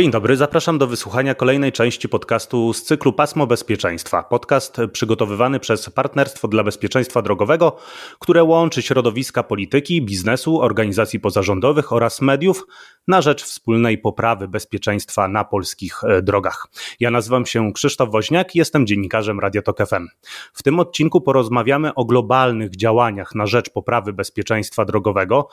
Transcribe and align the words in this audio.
Dzień 0.00 0.10
dobry, 0.10 0.36
zapraszam 0.36 0.78
do 0.78 0.86
wysłuchania 0.86 1.34
kolejnej 1.34 1.72
części 1.72 2.08
podcastu 2.08 2.72
z 2.72 2.82
cyklu 2.82 3.12
Pasmo 3.12 3.46
Bezpieczeństwa. 3.46 4.22
Podcast 4.22 4.76
przygotowywany 4.92 5.60
przez 5.60 5.90
Partnerstwo 5.90 6.48
dla 6.48 6.64
Bezpieczeństwa 6.64 7.22
Drogowego, 7.22 7.76
które 8.18 8.44
łączy 8.44 8.82
środowiska 8.82 9.42
polityki, 9.42 10.02
biznesu, 10.02 10.60
organizacji 10.60 11.20
pozarządowych 11.20 11.92
oraz 11.92 12.20
mediów 12.20 12.66
na 13.08 13.22
rzecz 13.22 13.44
wspólnej 13.44 13.98
poprawy 13.98 14.48
bezpieczeństwa 14.48 15.28
na 15.28 15.44
polskich 15.44 16.04
e, 16.04 16.22
drogach. 16.22 16.66
Ja 17.00 17.10
nazywam 17.10 17.46
się 17.46 17.72
Krzysztof 17.72 18.10
Woźniak 18.10 18.54
i 18.54 18.58
jestem 18.58 18.86
dziennikarzem 18.86 19.40
Radiotok 19.40 19.78
FM. 19.88 20.06
W 20.52 20.62
tym 20.62 20.80
odcinku 20.80 21.20
porozmawiamy 21.20 21.94
o 21.94 22.04
globalnych 22.04 22.76
działaniach 22.76 23.34
na 23.34 23.46
rzecz 23.46 23.70
poprawy 23.70 24.12
bezpieczeństwa 24.12 24.84
drogowego 24.84 25.48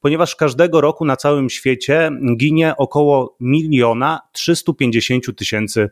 ponieważ 0.00 0.36
każdego 0.36 0.80
roku 0.80 1.04
na 1.04 1.16
całym 1.16 1.50
świecie 1.50 2.10
ginie 2.36 2.76
około 2.76 3.36
miliona 3.40 4.20
350 4.32 5.36
tysięcy 5.36 5.90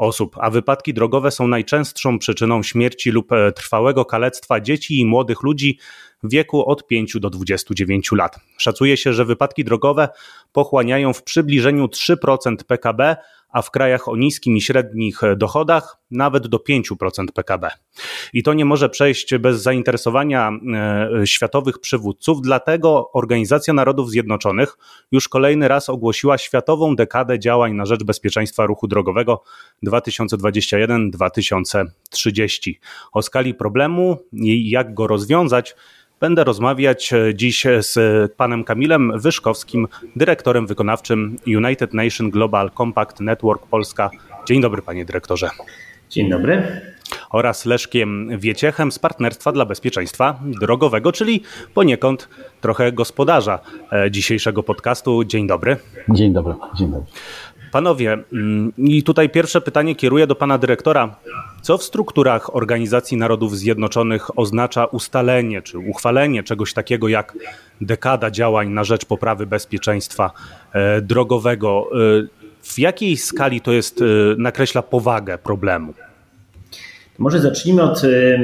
osób, 0.00 0.36
a 0.40 0.50
wypadki 0.50 0.94
drogowe 0.94 1.30
są 1.30 1.48
najczęstszą 1.48 2.18
przyczyną 2.18 2.62
śmierci 2.62 3.10
lub 3.10 3.32
e, 3.32 3.52
trwałego 3.52 4.04
kalectwa 4.04 4.60
dzieci 4.60 5.00
i 5.00 5.06
młodych 5.06 5.42
ludzi 5.42 5.78
w 6.22 6.30
wieku 6.30 6.68
od 6.70 6.86
5 6.86 7.16
do 7.20 7.30
29 7.30 8.12
lat. 8.12 8.40
Szacuje 8.58 8.96
się, 8.96 9.12
że 9.12 9.24
wypadki 9.24 9.64
drogowe 9.64 10.08
pochłaniają 10.52 11.12
w 11.12 11.22
przybliżeniu 11.22 11.86
3% 11.86 12.56
PKB, 12.66 13.16
a 13.52 13.62
w 13.62 13.70
krajach 13.70 14.08
o 14.08 14.16
niskim 14.16 14.56
i 14.56 14.60
średnich 14.60 15.20
dochodach 15.36 15.96
nawet 16.10 16.46
do 16.46 16.58
5% 16.58 16.82
PKB. 17.34 17.70
I 18.32 18.42
to 18.42 18.54
nie 18.54 18.64
może 18.64 18.88
przejść 18.88 19.36
bez 19.36 19.62
zainteresowania 19.62 20.50
e, 20.50 21.26
światowych 21.26 21.78
przywódców, 21.78 22.42
dlatego 22.42 23.10
Organizacja 23.12 23.74
Narodów 23.74 24.10
Zjednoczonych 24.10 24.78
już 25.12 25.28
kolejny 25.28 25.68
raz 25.68 25.88
ogłosiła 25.88 26.38
Światową 26.38 26.96
Dekadę 26.96 27.38
Działań 27.38 27.74
na 27.74 27.86
Rzecz 27.86 28.04
Bezpieczeństwa 28.04 28.66
Ruchu 28.66 28.88
Drogowego 28.88 29.42
2021-2030. 29.86 32.74
O 33.12 33.22
skali 33.22 33.54
problemu 33.54 34.16
i 34.32 34.70
jak 34.70 34.94
go 34.94 35.06
rozwiązać 35.06 35.74
Będę 36.20 36.44
rozmawiać 36.44 37.12
e, 37.12 37.34
dziś 37.34 37.66
z 37.80 37.94
panem 38.32 38.64
Kamilem 38.64 39.12
Wyszkowskim, 39.20 39.88
dyrektorem 40.16 40.66
wykonawczym 40.66 41.36
United 41.46 41.94
Nation 41.94 42.30
Global 42.30 42.70
Compact 42.78 43.20
Network 43.20 43.66
Polska. 43.66 44.10
Dzień 44.48 44.60
dobry, 44.60 44.82
panie 44.82 45.04
dyrektorze. 45.04 45.50
Dzień 46.10 46.30
dobry. 46.30 46.62
Oraz 47.30 47.66
Leszkiem 47.66 48.38
Wieciechem 48.38 48.92
z 48.92 48.98
Partnerstwa 48.98 49.52
dla 49.52 49.64
Bezpieczeństwa 49.64 50.40
Drogowego, 50.60 51.12
czyli 51.12 51.42
poniekąd 51.74 52.28
trochę 52.60 52.92
gospodarza 52.92 53.58
e, 53.92 54.10
dzisiejszego 54.10 54.62
podcastu. 54.62 55.24
Dzień 55.24 55.46
dobry. 55.46 55.76
Dzień 56.08 56.32
dobry. 56.32 56.54
Dzień 56.78 56.90
dobry. 56.90 57.06
Panowie, 57.72 58.18
mm, 58.32 58.72
i 58.78 59.02
tutaj 59.02 59.28
pierwsze 59.28 59.60
pytanie 59.60 59.94
kieruję 59.94 60.26
do 60.26 60.34
pana 60.34 60.58
dyrektora. 60.58 61.16
Co 61.62 61.78
w 61.78 61.82
strukturach 61.82 62.56
Organizacji 62.56 63.16
Narodów 63.16 63.58
Zjednoczonych 63.58 64.38
oznacza 64.38 64.84
ustalenie 64.84 65.62
czy 65.62 65.78
uchwalenie 65.78 66.42
czegoś 66.42 66.74
takiego 66.74 67.08
jak 67.08 67.34
dekada 67.80 68.30
działań 68.30 68.68
na 68.68 68.84
rzecz 68.84 69.04
poprawy 69.04 69.46
bezpieczeństwa 69.46 70.30
e, 70.72 71.00
drogowego? 71.00 71.90
E, 71.92 71.96
w 72.62 72.78
jakiej 72.78 73.16
skali 73.16 73.60
to 73.60 73.72
jest, 73.72 74.02
e, 74.02 74.04
nakreśla 74.38 74.82
powagę 74.82 75.38
problemu? 75.38 75.94
Może 77.18 77.40
zacznijmy 77.40 77.82
od, 77.82 78.02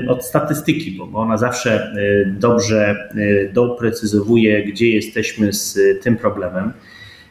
od 0.08 0.24
statystyki, 0.24 1.00
bo 1.12 1.18
ona 1.18 1.36
zawsze 1.36 1.92
dobrze 2.38 3.08
doprecyzowuje, 3.52 4.64
gdzie 4.64 4.90
jesteśmy 4.90 5.52
z 5.52 5.78
tym 6.02 6.16
problemem. 6.16 6.72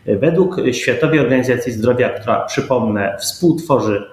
Według 0.06 0.58
Światowej 0.72 1.20
Organizacji 1.20 1.72
Zdrowia, 1.72 2.10
która 2.10 2.46
przypomnę, 2.46 3.18
współtworzy 3.20 4.04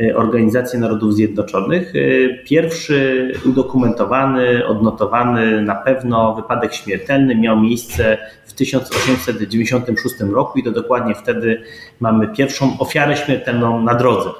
e, 0.00 0.16
Organizację 0.16 0.78
Narodów 0.78 1.14
Zjednoczonych, 1.14 1.92
e, 1.96 1.98
pierwszy 2.44 3.32
udokumentowany, 3.44 4.66
odnotowany 4.66 5.62
na 5.62 5.74
pewno 5.74 6.34
wypadek 6.34 6.74
śmiertelny 6.74 7.34
miał 7.34 7.60
miejsce 7.60 8.18
w 8.44 8.52
1896 8.52 10.14
roku 10.20 10.58
i 10.58 10.62
to 10.62 10.70
dokładnie 10.70 11.14
wtedy 11.14 11.62
mamy 12.00 12.28
pierwszą 12.28 12.78
ofiarę 12.78 13.16
śmiertelną 13.16 13.82
na 13.82 13.94
drodze. 13.94 14.30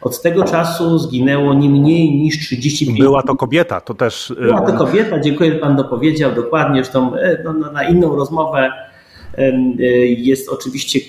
Od 0.00 0.22
tego 0.22 0.44
czasu 0.44 0.98
zginęło 0.98 1.54
nie 1.54 1.68
mniej 1.68 2.14
niż 2.16 2.38
35. 2.38 3.00
Była 3.00 3.22
to 3.22 3.36
kobieta, 3.36 3.80
to 3.80 3.94
też. 3.94 4.30
E, 4.30 4.34
Była 4.34 4.60
to 4.60 4.72
kobieta, 4.72 5.20
dziękuję, 5.20 5.52
że 5.52 5.58
pan 5.58 5.76
dopowiedział 5.76 6.32
dokładnie, 6.32 6.84
zresztą 6.84 7.12
no, 7.44 7.52
na 7.52 7.84
inną 7.84 8.16
rozmowę 8.16 8.72
jest 10.16 10.48
oczywiście 10.48 11.00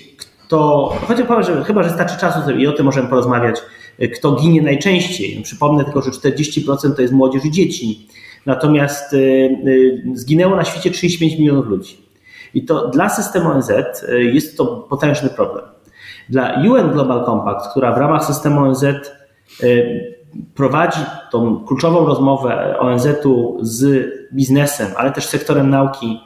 kto, 0.46 0.88
chociaż 1.06 1.26
powiem, 1.26 1.42
że 1.42 1.64
chyba, 1.64 1.82
że 1.82 1.90
starczy 1.90 2.18
czasu 2.20 2.50
i 2.50 2.66
o 2.66 2.72
tym 2.72 2.86
możemy 2.86 3.08
porozmawiać, 3.08 3.62
y, 4.02 4.08
kto 4.08 4.32
ginie 4.32 4.62
najczęściej. 4.62 5.42
Przypomnę 5.42 5.84
tylko, 5.84 6.02
że 6.02 6.10
40% 6.10 6.94
to 6.96 7.02
jest 7.02 7.14
młodzież 7.14 7.44
i 7.44 7.50
dzieci. 7.50 8.08
Natomiast 8.46 9.12
y, 9.12 10.02
zginęło 10.14 10.56
na 10.56 10.64
świecie 10.64 10.90
35 10.90 11.38
milionów 11.38 11.66
ludzi. 11.66 12.04
I 12.54 12.64
to 12.64 12.88
dla 12.88 13.08
systemu 13.08 13.50
ONZ 13.50 13.70
jest 14.32 14.56
to 14.56 14.66
potężny 14.66 15.28
problem. 15.28 15.64
Dla 16.28 16.62
UN 16.68 16.92
Global 16.92 17.24
Compact, 17.24 17.70
która 17.70 17.92
w 17.92 17.98
ramach 17.98 18.24
systemu 18.24 18.60
ONZ 18.60 18.84
prowadzi 20.54 21.00
tą 21.30 21.64
kluczową 21.64 22.06
rozmowę 22.06 22.78
ONZ-u 22.78 23.58
z 23.60 24.08
biznesem, 24.32 24.88
ale 24.96 25.12
też 25.12 25.26
sektorem 25.26 25.70
nauki, 25.70 26.20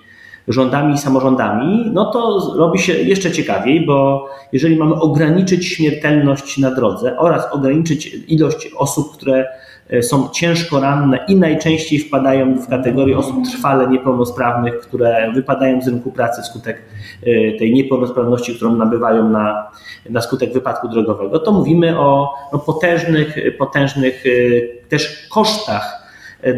rządami 0.49 0.95
i 0.95 0.99
samorządami, 0.99 1.91
no 1.93 2.05
to 2.13 2.53
robi 2.57 2.79
się 2.79 2.93
jeszcze 2.93 3.33
ciekawiej, 3.33 3.87
bo 3.87 4.29
jeżeli 4.53 4.77
mamy 4.77 4.95
ograniczyć 4.95 5.67
śmiertelność 5.67 6.59
na 6.59 6.71
drodze 6.71 7.19
oraz 7.19 7.53
ograniczyć 7.53 8.17
ilość 8.29 8.71
osób, 8.77 9.17
które 9.17 9.47
e, 9.91 10.03
są 10.03 10.29
ciężko 10.29 10.81
ranne 10.81 11.19
i 11.29 11.37
najczęściej 11.37 11.99
wpadają 11.99 12.55
w 12.55 12.69
kategorię 12.69 13.19
osób 13.19 13.37
trwale 13.45 13.89
niepełnosprawnych, 13.89 14.79
które 14.79 15.33
wypadają 15.35 15.83
z 15.83 15.89
rynku 15.89 16.13
pracy 16.13 16.43
wskutek 16.43 16.83
e, 17.23 17.59
tej 17.59 17.73
niepełnosprawności, 17.73 18.55
którą 18.55 18.77
nabywają 18.77 19.29
na, 19.29 19.71
na 20.11 20.21
skutek 20.21 20.53
wypadku 20.53 20.89
drogowego, 20.89 21.39
to 21.39 21.53
mówimy 21.53 22.01
o 22.01 22.35
no, 22.53 22.59
potężnych, 22.59 23.37
potężnych 23.59 24.25
e, 24.27 24.89
też 24.89 25.29
kosztach 25.31 25.98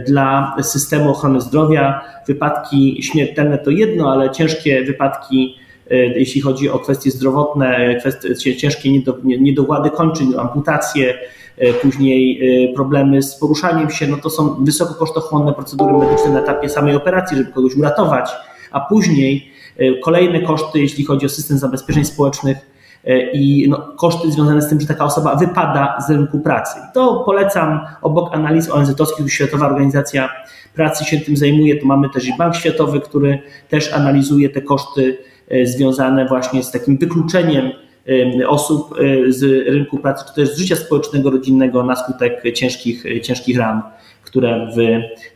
dla 0.06 0.56
systemu 0.62 1.10
ochrony 1.10 1.40
zdrowia. 1.40 2.00
Wypadki 2.26 3.02
śmiertelne 3.02 3.58
to 3.58 3.70
jedno, 3.70 4.12
ale 4.12 4.30
ciężkie 4.30 4.84
wypadki, 4.84 5.56
e, 5.90 5.96
jeśli 5.96 6.40
chodzi 6.40 6.70
o 6.70 6.78
kwestie 6.78 7.10
zdrowotne, 7.10 7.96
kwestie, 8.00 8.56
ciężkie 8.56 8.90
niedowłady 9.22 9.90
kończyn, 9.90 10.38
amputacje, 10.38 11.18
e, 11.58 11.72
później 11.72 12.40
e, 12.70 12.74
problemy 12.74 13.22
z 13.22 13.34
poruszaniem 13.34 13.90
się, 13.90 14.06
no 14.06 14.16
to 14.16 14.30
są 14.30 14.64
wysoko 14.64 14.94
kosztochłonne 14.94 15.52
procedury 15.52 15.92
medyczne 15.92 16.30
na 16.30 16.40
etapie 16.40 16.68
samej 16.68 16.96
operacji, 16.96 17.36
żeby 17.36 17.52
kogoś 17.52 17.74
uratować, 17.74 18.30
a 18.70 18.80
później 18.80 19.50
kolejne 20.02 20.40
koszty, 20.40 20.80
jeśli 20.80 21.04
chodzi 21.04 21.26
o 21.26 21.28
system 21.28 21.58
zabezpieczeń 21.58 22.04
społecznych, 22.04 22.56
E, 22.56 22.79
i 23.32 23.66
no, 23.68 23.92
koszty 23.96 24.32
związane 24.32 24.62
z 24.62 24.68
tym, 24.68 24.80
że 24.80 24.86
taka 24.86 25.04
osoba 25.04 25.36
wypada 25.36 25.98
z 26.06 26.10
rynku 26.10 26.40
pracy. 26.40 26.78
I 26.78 26.94
to 26.94 27.22
polecam 27.26 27.80
obok 28.02 28.34
analiz 28.34 28.70
ONZ-owskich, 28.70 29.32
Światowa 29.32 29.66
Organizacja 29.66 30.28
Pracy 30.74 31.04
się 31.04 31.20
tym 31.20 31.36
zajmuje, 31.36 31.76
tu 31.76 31.86
mamy 31.86 32.10
też 32.10 32.28
i 32.28 32.36
Bank 32.38 32.54
Światowy, 32.54 33.00
który 33.00 33.38
też 33.68 33.92
analizuje 33.92 34.48
te 34.48 34.62
koszty 34.62 35.18
e, 35.48 35.66
związane 35.66 36.26
właśnie 36.26 36.62
z 36.62 36.70
takim 36.70 36.98
wykluczeniem 36.98 37.70
osób 38.48 38.94
e, 38.98 39.32
z 39.32 39.68
rynku 39.68 39.98
pracy, 39.98 40.24
czy 40.28 40.34
też 40.34 40.54
z 40.54 40.58
życia 40.58 40.76
społecznego, 40.76 41.30
rodzinnego 41.30 41.82
na 41.82 41.96
skutek 41.96 42.42
ciężkich, 42.54 43.04
ciężkich 43.22 43.58
ran 43.58 43.82
które 44.30 44.66
w, 44.66 44.76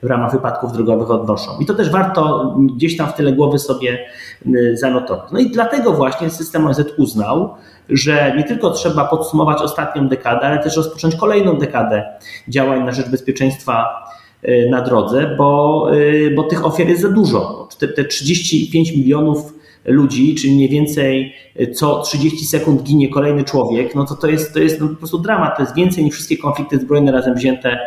w 0.03 0.07
ramach 0.07 0.33
wypadków 0.33 0.73
drogowych 0.73 1.11
odnoszą. 1.11 1.51
I 1.61 1.67
to 1.67 1.75
też 1.75 1.91
warto 1.91 2.55
gdzieś 2.77 2.97
tam 2.97 3.09
w 3.09 3.15
tyle 3.15 3.33
głowy 3.33 3.59
sobie 3.59 3.99
y, 4.47 4.77
zanotować. 4.77 5.33
No 5.33 5.39
i 5.39 5.51
dlatego 5.51 5.93
właśnie 5.93 6.31
system 6.31 6.67
ONZ 6.67 6.81
uznał, 6.99 7.55
że 7.89 8.35
nie 8.37 8.45
tylko 8.45 8.71
trzeba 8.71 9.05
podsumować 9.05 9.63
ostatnią 9.63 10.09
dekadę, 10.09 10.41
ale 10.41 10.59
też 10.59 10.77
rozpocząć 10.77 11.17
kolejną 11.17 11.59
dekadę 11.59 12.05
działań 12.49 12.85
na 12.85 12.93
rzecz 12.93 13.09
bezpieczeństwa 13.09 14.05
y, 14.45 14.69
na 14.71 14.83
drodze, 14.83 15.35
bo, 15.39 15.87
y, 15.95 16.33
bo 16.37 16.43
tych 16.43 16.67
ofiar 16.67 16.89
jest 16.89 17.03
za 17.03 17.09
dużo. 17.11 17.69
Te, 17.79 17.89
te 17.89 18.05
35 18.05 18.97
milionów 18.97 19.55
ludzi, 19.85 20.35
czyli 20.35 20.55
mniej 20.55 20.69
więcej 20.69 21.35
e, 21.57 21.67
co 21.67 22.03
30 22.03 22.47
sekund 22.47 22.83
ginie 22.83 23.09
kolejny 23.09 23.45
człowiek, 23.45 23.95
no 23.95 24.05
to 24.05 24.15
to 24.15 24.27
jest, 24.27 24.55
to 24.55 24.59
jest 24.59 24.81
no 24.81 24.89
po 24.89 24.95
prostu 24.95 25.19
dramat. 25.19 25.57
To 25.57 25.63
jest 25.63 25.75
więcej 25.75 26.05
niż 26.05 26.15
wszystkie 26.15 26.37
konflikty 26.37 26.79
zbrojne 26.79 27.13
razem 27.13 27.35
wzięte, 27.35 27.79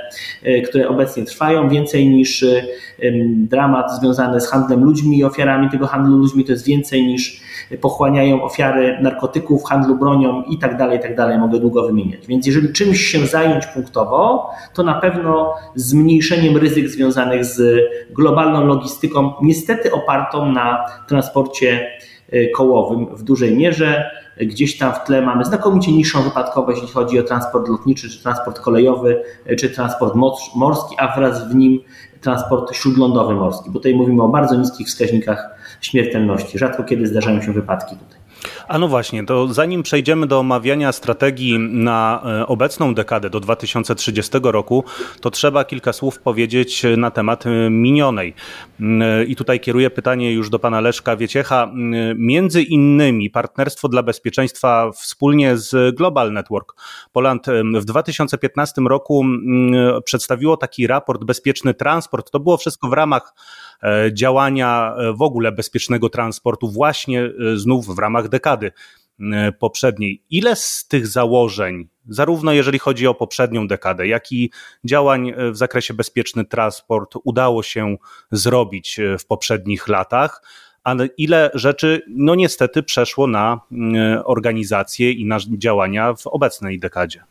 e, 0.44 0.62
które 0.62 0.90
obecnie 0.90 1.24
trwają, 1.24 1.70
więcej 1.70 2.08
niż 2.08 2.44
e, 2.44 2.64
dramat 3.36 4.00
związany 4.00 4.42
z 4.42 4.48
handlem 4.48 4.84
ludźmi 4.84 5.18
i 5.18 5.24
ofiarami 5.24 5.70
tego 5.70 5.88
handlu 5.88 6.18
ludźmi, 6.18 6.46
to 6.46 6.52
jest 6.52 6.66
więcej 6.66 7.08
niż 7.08 7.42
pochłaniają 7.82 8.44
ofiary 8.44 8.98
narkotyków, 9.02 9.64
handlu 9.64 9.96
bronią 9.96 10.44
i 10.44 10.58
tak 10.58 10.78
dalej, 10.78 11.00
i 11.00 11.02
tak 11.02 11.16
dalej. 11.16 11.38
Mogę 11.38 11.60
długo 11.60 11.88
wymieniać. 11.88 12.28
Więc 12.28 12.48
jeżeli 12.48 12.74
czymś 12.74 13.02
się 13.02 13.28
zająć 13.28 13.66
punktowo, 13.66 14.50
to 14.74 14.84
na 14.84 14.94
pewno 14.94 15.54
zmniejszeniem 15.76 16.58
ryzyk 16.58 16.90
związanych 16.90 17.46
z 17.46 17.80
globalną 18.10 18.66
logistyką, 18.66 19.34
niestety 19.42 19.92
opartą 19.92 20.52
na 20.52 20.86
transporcie 21.08 21.87
kołowym 22.56 23.16
w 23.16 23.24
dużej 23.24 23.56
mierze. 23.56 24.12
Gdzieś 24.42 24.78
tam 24.78 24.94
w 24.94 25.04
tle 25.04 25.22
mamy 25.22 25.46
znakomicie 25.46 25.92
niższą 25.92 26.22
wypadkowość, 26.22 26.82
jeśli 26.82 26.94
chodzi 26.94 27.20
o 27.20 27.24
transport 27.24 27.68
lotniczy, 27.68 28.10
czy 28.10 28.24
transport 28.24 28.60
kolejowy, 28.60 29.24
czy 29.60 29.70
transport 29.70 30.16
morski, 30.56 30.96
a 31.00 31.16
wraz 31.16 31.52
w 31.52 31.56
nim 31.56 31.80
transport 32.22 32.76
śródlądowy 32.76 33.36
morski. 33.36 33.70
Bo 33.70 33.80
tutaj 33.80 33.96
mówimy 33.96 34.24
o 34.24 34.28
bardzo 34.28 34.56
niskich 34.56 34.88
wskaźnikach 34.88 35.50
śmiertelności. 35.82 36.60
Rzadko 36.60 36.84
kiedy 36.84 37.08
zdarzają 37.08 37.42
się 37.42 37.54
wypadki 37.54 37.96
tutaj. 37.96 38.17
A 38.68 38.78
no 38.78 38.88
właśnie, 38.88 39.26
to 39.26 39.54
zanim 39.54 39.84
przejdziemy 39.84 40.28
do 40.28 40.40
omawiania 40.40 40.92
strategii 40.92 41.60
na 41.60 42.24
e, 42.26 42.48
obecną 42.48 42.94
dekadę 42.94 43.30
do 43.30 43.40
2030 43.40 44.32
roku, 44.44 44.84
to 45.22 45.32
trzeba 45.32 45.66
kilka 45.66 45.94
słów 45.94 46.20
powiedzieć 46.20 46.84
na 46.98 47.12
temat 47.12 47.46
e, 47.46 47.70
minionej. 47.70 48.34
Mm, 48.80 49.02
e, 49.02 49.24
I 49.24 49.36
tutaj 49.36 49.60
kieruję 49.60 49.90
pytanie 49.90 50.34
już 50.34 50.50
do 50.50 50.60
pana 50.60 50.82
Leszka 50.82 51.16
Wieciecha. 51.16 51.64
Mm, 51.64 52.18
między 52.20 52.62
innymi 52.62 53.30
Partnerstwo 53.30 53.88
dla 53.88 54.04
Bezpieczeństwa 54.04 54.92
wspólnie 54.92 55.58
z 55.58 55.96
Global 55.96 56.34
Network 56.34 56.74
Poland 57.12 57.48
w 57.74 57.86
2015 57.86 58.82
roku 58.82 59.22
mm, 59.22 60.02
przedstawiło 60.04 60.58
taki 60.58 60.88
raport 60.88 61.24
Bezpieczny 61.24 61.74
Transport. 61.74 62.32
To 62.32 62.40
było 62.40 62.58
wszystko 62.58 62.90
w 62.90 62.94
ramach 62.94 63.34
działania 64.14 64.96
w 65.16 65.22
ogóle 65.22 65.52
bezpiecznego 65.52 66.10
transportu, 66.10 66.72
właśnie 66.72 67.32
znów 67.56 67.96
w 67.96 68.00
ramach 68.00 68.30
dekady 68.30 68.72
e, 69.20 69.52
poprzedniej. 69.52 70.22
Ile 70.30 70.56
z 70.56 70.88
tych 70.88 71.08
założeń, 71.08 71.88
zarówno 72.08 72.52
jeżeli 72.52 72.80
chodzi 72.80 73.08
o 73.08 73.14
poprzednią 73.14 73.68
dekadę, 73.68 74.08
jak 74.08 74.32
i 74.32 74.52
działań 74.86 75.30
e, 75.30 75.52
w 75.52 75.58
zakresie 75.58 75.94
bezpieczny 75.94 76.46
transport 76.46 77.16
udało 77.24 77.64
się 77.64 77.98
zrobić 78.32 79.00
e, 79.00 79.18
w 79.18 79.26
poprzednich 79.26 79.88
latach, 79.88 80.44
ale 80.84 81.06
ile 81.06 81.52
rzeczy, 81.54 82.02
no 82.08 82.36
niestety, 82.36 82.84
przeszło 82.84 83.28
na 83.28 83.60
organizację 84.26 85.12
i 85.12 85.26
na 85.26 85.38
działania 85.58 86.14
w 86.14 86.28
obecnej 86.28 86.80
dekadzie? 86.80 87.24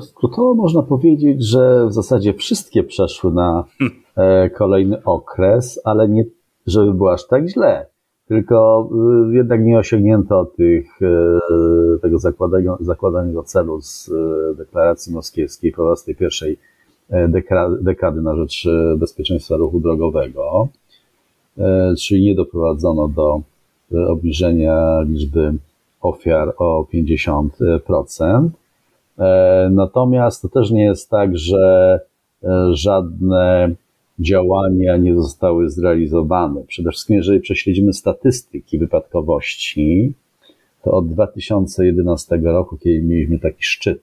Skrótowo 0.00 0.54
można 0.54 0.82
powiedzieć, 0.82 1.44
że 1.44 1.86
w 1.86 1.92
zasadzie 1.92 2.34
wszystkie 2.34 2.84
przeszły 2.84 3.32
na 3.32 3.64
hmm. 3.78 4.03
Kolejny 4.58 5.04
okres, 5.04 5.80
ale 5.84 6.08
nie, 6.08 6.24
żeby 6.66 6.94
było 6.94 7.12
aż 7.12 7.26
tak 7.26 7.48
źle 7.48 7.86
tylko 8.28 8.88
y, 9.30 9.34
jednak 9.34 9.64
nie 9.64 9.78
osiągnięto 9.78 10.44
tych, 10.44 11.02
y, 11.02 11.98
tego 12.02 12.18
zakładanego, 12.18 12.78
zakładanego 12.80 13.42
celu 13.42 13.80
z 13.80 14.08
y, 14.08 14.54
deklaracji 14.56 15.12
moskiewskiej 15.12 15.72
podczas 15.72 16.04
tej 16.04 16.14
pierwszej 16.14 16.56
dekady 17.80 18.22
na 18.22 18.36
rzecz 18.36 18.68
bezpieczeństwa 18.96 19.56
ruchu 19.56 19.80
drogowego, 19.80 20.68
czyli 21.98 22.24
nie 22.24 22.34
doprowadzono 22.34 23.08
do 23.08 23.40
obniżenia 24.08 25.00
liczby 25.00 25.54
ofiar 26.00 26.54
o 26.58 26.86
50%. 26.94 28.48
Natomiast 29.70 30.42
to 30.42 30.48
też 30.48 30.70
nie 30.70 30.84
jest 30.84 31.10
tak, 31.10 31.38
że 31.38 32.00
żadne 32.72 33.74
działania 34.18 34.96
nie 34.96 35.14
zostały 35.14 35.70
zrealizowane. 35.70 36.64
Przede 36.66 36.90
wszystkim, 36.90 37.16
jeżeli 37.16 37.40
prześledzimy 37.40 37.92
statystyki 37.92 38.78
wypadkowości, 38.78 40.14
to 40.82 40.92
od 40.92 41.08
2011 41.08 42.36
roku, 42.36 42.76
kiedy 42.76 43.02
mieliśmy 43.02 43.38
taki 43.38 43.62
szczyt 43.62 44.02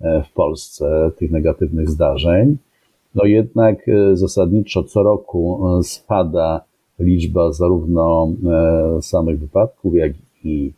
e, 0.00 0.22
w 0.22 0.32
Polsce 0.32 1.10
tych 1.16 1.30
negatywnych 1.30 1.90
zdarzeń, 1.90 2.56
no 3.14 3.24
jednak 3.24 3.88
e, 3.88 4.16
zasadniczo 4.16 4.82
co 4.82 5.02
roku 5.02 5.68
e, 5.78 5.82
spada 5.82 6.60
liczba 6.98 7.52
zarówno 7.52 8.32
samych 9.00 9.40
wypadków, 9.40 9.94
jak 9.94 10.12
i 10.44 10.72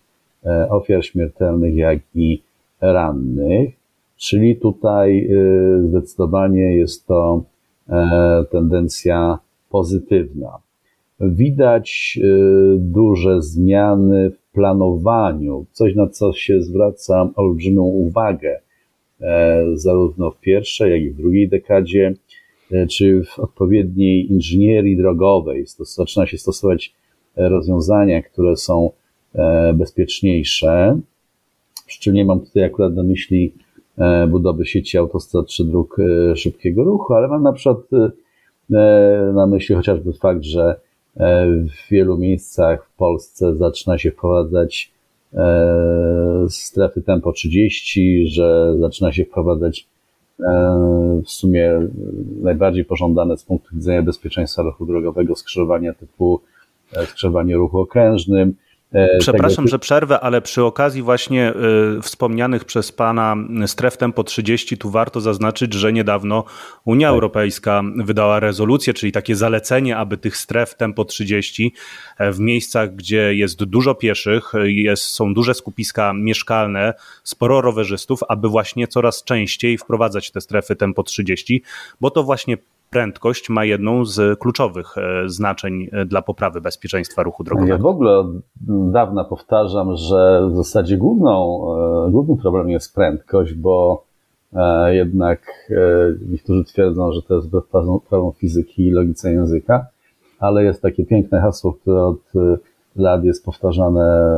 ofiar 0.70 1.04
śmiertelnych, 1.04 1.76
jak 1.76 1.98
i 2.14 2.42
rannych. 2.80 3.74
Czyli 4.16 4.56
tutaj 4.56 5.30
zdecydowanie 5.88 6.76
jest 6.76 7.06
to 7.06 7.42
tendencja 8.50 9.38
pozytywna. 9.70 10.58
Widać 11.20 12.18
e, 12.22 12.26
duże 12.78 13.42
zmiany 13.42 14.30
w 14.30 14.52
planowaniu, 14.52 15.66
coś 15.72 15.94
na 15.94 16.08
co 16.08 16.32
się 16.32 16.62
zwraca 16.62 17.30
olbrzymią 17.36 17.82
uwagę, 17.82 18.60
e, 19.20 19.64
zarówno 19.74 20.30
w 20.30 20.40
pierwszej, 20.40 20.92
jak 20.92 21.02
i 21.02 21.10
w 21.10 21.16
drugiej 21.16 21.48
dekadzie, 21.48 22.14
czy 22.90 23.22
w 23.24 23.38
odpowiedniej 23.38 24.32
inżynierii 24.32 24.96
drogowej. 24.96 25.64
Zaczyna 25.96 26.26
się 26.26 26.38
stosować 26.38 26.94
rozwiązania, 27.36 28.22
które 28.22 28.56
są 28.56 28.90
bezpieczniejsze. 29.74 31.00
Szczególnie 31.86 32.24
mam 32.24 32.40
tutaj 32.40 32.64
akurat 32.64 32.94
na 32.94 33.02
myśli 33.02 33.52
E, 33.52 33.69
budowy 34.28 34.66
sieci 34.66 34.98
autostrad 34.98 35.46
czy 35.46 35.64
dróg 35.64 35.96
e, 35.98 36.36
szybkiego 36.36 36.84
ruchu, 36.84 37.14
ale 37.14 37.28
mam 37.28 37.42
na 37.42 37.52
przykład 37.52 37.78
e, 37.92 39.32
na 39.34 39.46
myśli 39.46 39.74
chociażby 39.74 40.12
fakt, 40.12 40.42
że 40.42 40.80
w 41.16 41.90
wielu 41.90 42.18
miejscach 42.18 42.86
w 42.86 42.96
Polsce 42.96 43.56
zaczyna 43.56 43.98
się 43.98 44.10
wprowadzać 44.10 44.92
strefy 46.48 47.02
tempo 47.02 47.32
30, 47.32 48.26
że 48.26 48.74
zaczyna 48.80 49.12
się 49.12 49.24
wprowadzać 49.24 49.88
w 51.24 51.30
sumie 51.30 51.88
najbardziej 52.42 52.84
pożądane 52.84 53.36
z 53.36 53.44
punktu 53.44 53.76
widzenia 53.76 54.02
bezpieczeństwa 54.02 54.62
ruchu 54.62 54.86
drogowego 54.86 55.34
skrzyżowania 55.34 55.94
typu 55.94 56.40
skrzyżowanie 57.06 57.56
ruchu 57.56 57.78
okrężnym, 57.78 58.54
E, 58.54 58.69
Przepraszam, 59.18 59.64
tego... 59.64 59.70
że 59.70 59.78
przerwę, 59.78 60.20
ale 60.20 60.42
przy 60.42 60.64
okazji 60.64 61.02
właśnie 61.02 61.52
y, 61.98 62.02
wspomnianych 62.02 62.64
przez 62.64 62.92
Pana 62.92 63.36
stref 63.66 63.96
Tempo 63.96 64.24
30, 64.24 64.78
tu 64.78 64.90
warto 64.90 65.20
zaznaczyć, 65.20 65.74
że 65.74 65.92
niedawno 65.92 66.44
Unia 66.84 67.08
tak. 67.08 67.14
Europejska 67.14 67.82
wydała 67.96 68.40
rezolucję, 68.40 68.94
czyli 68.94 69.12
takie 69.12 69.36
zalecenie, 69.36 69.96
aby 69.96 70.16
tych 70.16 70.36
stref 70.36 70.74
Tempo 70.74 71.04
30 71.04 71.74
e, 72.18 72.32
w 72.32 72.40
miejscach, 72.40 72.94
gdzie 72.94 73.34
jest 73.34 73.64
dużo 73.64 73.94
pieszych, 73.94 74.52
jest, 74.64 75.02
są 75.02 75.34
duże 75.34 75.54
skupiska 75.54 76.12
mieszkalne, 76.12 76.94
sporo 77.24 77.60
rowerzystów, 77.60 78.20
aby 78.28 78.48
właśnie 78.48 78.86
coraz 78.88 79.24
częściej 79.24 79.78
wprowadzać 79.78 80.30
te 80.30 80.40
strefy 80.40 80.76
Tempo 80.76 81.02
30, 81.02 81.62
bo 82.00 82.10
to 82.10 82.22
właśnie 82.22 82.56
prędkość 82.90 83.50
ma 83.50 83.64
jedną 83.64 84.04
z 84.04 84.38
kluczowych 84.38 84.98
e, 84.98 85.28
znaczeń 85.28 85.88
e, 85.92 86.04
dla 86.04 86.22
poprawy 86.22 86.60
bezpieczeństwa 86.60 87.22
ruchu 87.22 87.44
drogowego. 87.44 87.72
Ja 87.72 87.78
w 87.78 87.86
ogóle 87.86 88.18
od 88.18 88.28
dawna 88.90 89.24
powtarzam, 89.24 89.96
że 89.96 90.48
w 90.52 90.56
zasadzie 90.56 90.96
główną, 90.96 91.62
e, 92.06 92.10
głównym 92.10 92.36
problemem 92.36 92.70
jest 92.70 92.94
prędkość, 92.94 93.54
bo 93.54 94.04
jednak 94.88 95.70
niektórzy 96.28 96.64
twierdzą, 96.64 97.12
że 97.12 97.22
to 97.22 97.34
jest 97.34 97.48
wbrew 97.48 97.64
prawom 98.08 98.32
fizyki 98.32 98.86
i 98.86 98.90
logice 98.90 99.32
języka, 99.32 99.86
ale 100.38 100.64
jest 100.64 100.82
takie 100.82 101.06
piękne 101.06 101.40
hasło, 101.40 101.72
które 101.72 102.04
od 102.04 102.22
lat 102.96 103.24
jest 103.24 103.44
powtarzane 103.44 104.32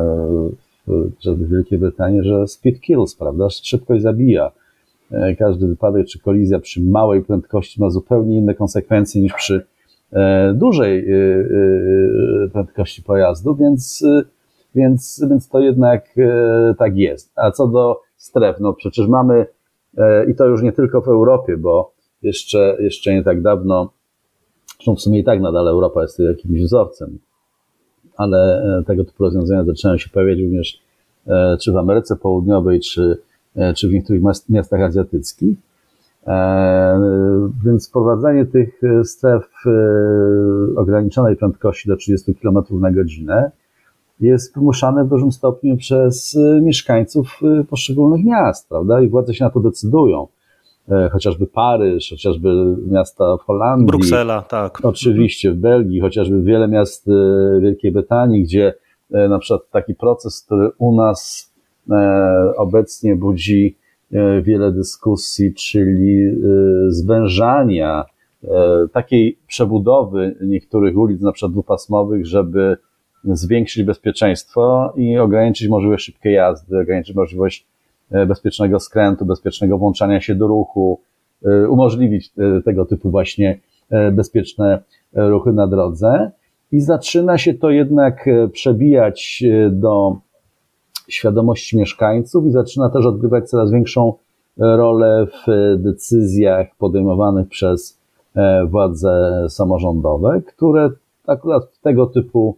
w 1.27 1.49
Wielkiej 1.51 1.79
Brytanii, 1.79 2.23
że 2.23 2.49
speed 2.49 2.81
kills, 2.81 3.15
prawda? 3.15 3.51
Szybkość 3.51 4.03
zabija. 4.03 4.51
E, 5.13 5.37
każdy 5.37 5.67
wypadek 5.67 6.07
czy 6.07 6.19
kolizja 6.19 6.59
przy 6.59 6.83
małej 6.83 7.25
prędkości 7.25 7.81
ma 7.81 7.91
zupełnie 7.91 8.39
inne 8.39 8.55
konsekwencje 8.55 9.23
niż 9.23 9.33
przy 9.33 9.67
e, 10.13 10.55
dużej 10.55 11.11
e, 11.11 11.19
prędkości 12.53 13.03
pojazdu, 13.03 13.55
więc, 13.55 14.05
więc, 14.75 15.25
więc 15.31 15.49
to 15.49 15.61
jednak 15.61 16.05
tak 16.79 16.97
jest. 16.97 17.33
A 17.37 17.51
co 17.51 17.69
do 17.69 18.01
stref, 18.17 18.61
no 18.61 18.73
przecież 18.73 19.09
mamy, 19.09 19.47
i 20.29 20.35
to 20.35 20.47
już 20.47 20.63
nie 20.63 20.73
tylko 20.73 21.01
w 21.01 21.09
Europie, 21.09 21.57
bo 21.57 21.93
jeszcze, 22.23 22.77
jeszcze 22.81 23.15
nie 23.15 23.25
tak 23.25 23.43
dawno, 23.43 23.93
zresztą 24.77 24.95
w 24.95 25.01
sumie 25.01 25.19
i 25.19 25.25
tak 25.25 25.41
nadal 25.41 25.69
Europa 25.69 26.03
jest 26.03 26.19
jakimś 26.19 26.63
wzorcem, 26.63 27.19
ale 28.17 28.63
tego 28.87 29.05
typu 29.05 29.25
rozwiązania 29.25 29.65
zaczynają 29.65 29.99
się 29.99 30.11
pojawiać 30.11 30.39
również 30.39 30.83
czy 31.61 31.73
w 31.73 31.77
Ameryce 31.77 32.17
Południowej, 32.17 32.81
czy 32.81 33.19
czy 33.75 33.89
w 33.89 33.93
niektórych 33.93 34.23
miastach 34.49 34.81
azjatyckich. 34.81 35.59
E, 36.27 37.01
więc 37.65 37.89
wprowadzanie 37.89 38.47
tych 38.47 38.81
e, 38.85 39.05
stref 39.05 39.49
ograniczonej 40.77 41.37
prędkości 41.37 41.89
do 41.89 41.97
30 41.97 42.35
km 42.35 42.57
na 42.71 42.91
godzinę 42.91 43.51
jest 44.21 44.55
wymuszane 44.55 45.05
w 45.05 45.09
dużym 45.09 45.33
stopniu 45.33 45.77
przez 45.77 46.39
mieszkańców 46.63 47.41
poszczególnych 47.71 48.25
miast, 48.25 48.69
prawda? 48.69 49.01
I 49.01 49.09
władze 49.09 49.35
się 49.35 49.45
na 49.45 49.51
to 49.51 49.61
decydują. 49.61 50.27
Chociażby 51.13 51.47
Paryż, 51.47 52.11
chociażby 52.11 52.77
miasta 52.91 53.37
w 53.37 53.41
Holandii. 53.41 53.87
Bruksela, 53.87 54.43
tak. 54.43 54.85
Oczywiście 54.85 55.53
w 55.53 55.57
Belgii, 55.57 56.01
chociażby 56.01 56.43
wiele 56.43 56.69
miast 56.69 57.07
Wielkiej 57.61 57.93
Brytanii, 57.93 58.43
gdzie 58.43 58.75
na 59.11 59.39
przykład 59.39 59.71
taki 59.71 59.95
proces, 59.95 60.43
który 60.43 60.71
u 60.79 60.97
nas 60.97 61.52
E, 61.52 61.52
obecnie 62.57 63.17
budzi 63.17 63.77
e, 64.13 64.43
wiele 64.43 64.73
dyskusji, 64.73 65.55
czyli 65.55 66.25
e, 66.25 66.33
zwężania 66.89 68.05
takiej 68.93 69.39
przebudowy 69.47 70.37
niektórych 70.41 70.99
ulic, 70.99 71.21
na 71.21 71.33
przykład 71.33 71.53
dwupasmowych, 71.53 72.27
żeby 72.27 72.77
zwiększyć 73.25 73.83
bezpieczeństwo 73.83 74.93
i 74.97 75.19
ograniczyć 75.19 75.69
możliwość 75.69 76.05
szybkiej 76.05 76.35
jazdy, 76.35 76.81
ograniczyć 76.81 77.17
możliwość 77.17 77.67
bezpiecznego 78.27 78.81
skrętu, 78.81 79.27
bezpiecznego 79.27 79.79
włączania 79.79 80.21
się 80.21 80.35
do 80.35 80.47
ruchu, 80.47 81.01
umożliwić 81.69 82.33
tego 82.65 82.85
typu 82.85 83.11
właśnie 83.11 83.59
bezpieczne 84.13 84.83
ruchy 85.13 85.53
na 85.53 85.67
drodze. 85.67 86.31
I 86.73 86.81
zaczyna 86.81 87.39
się 87.39 87.55
to 87.55 87.71
jednak 87.71 88.29
przebijać 88.53 89.45
do 89.71 90.17
świadomości 91.09 91.79
mieszkańców 91.79 92.47
i 92.47 92.51
zaczyna 92.51 92.91
też 92.91 93.07
odgrywać 93.07 93.51
coraz 93.51 93.71
większą 93.71 94.15
rolę 94.59 95.27
w 95.27 95.77
decyzjach 95.83 96.67
podejmowanych 96.79 97.49
przez 97.49 97.99
e, 98.37 98.67
władze 98.67 99.47
samorządowe, 99.49 100.43
które 100.47 100.91
akurat 101.27 101.65
w 101.65 101.81
tego 101.81 102.07
typu 102.07 102.57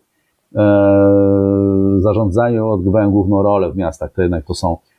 e, 0.55 1.97
zarządzaniu 1.99 2.71
odgrywają 2.71 3.11
główną 3.11 3.43
rolę 3.43 3.73
w 3.73 3.77
miastach. 3.77 4.13
To 4.13 4.23
jednak 4.23 4.45
to 4.45 4.55
są 4.55 4.73
e, 4.73 4.94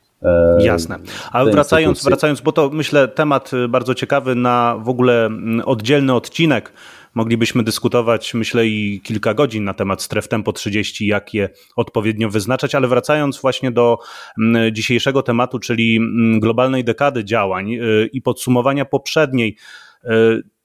Jasne. 0.58 0.98
A 1.32 1.44
wracając, 1.44 2.04
wracając, 2.04 2.40
bo 2.40 2.52
to 2.52 2.70
myślę 2.70 3.08
temat 3.08 3.50
bardzo 3.68 3.94
ciekawy 3.94 4.34
na 4.34 4.76
w 4.80 4.88
ogóle 4.88 5.30
oddzielny 5.64 6.14
odcinek 6.14 6.72
Moglibyśmy 7.16 7.62
dyskutować, 7.62 8.34
myślę, 8.34 8.66
i 8.66 9.00
kilka 9.04 9.34
godzin 9.34 9.64
na 9.64 9.74
temat 9.74 10.02
stref 10.02 10.28
tempo 10.28 10.52
30, 10.52 11.06
jak 11.06 11.34
je 11.34 11.48
odpowiednio 11.76 12.30
wyznaczać, 12.30 12.74
ale 12.74 12.88
wracając 12.88 13.40
właśnie 13.40 13.70
do 13.72 13.98
mm, 14.38 14.74
dzisiejszego 14.74 15.22
tematu, 15.22 15.58
czyli 15.58 15.96
mm, 15.96 16.40
globalnej 16.40 16.84
dekady 16.84 17.24
działań 17.24 17.72
y, 17.72 18.10
i 18.12 18.22
podsumowania 18.22 18.84
poprzedniej, 18.84 19.56
y, 20.04 20.08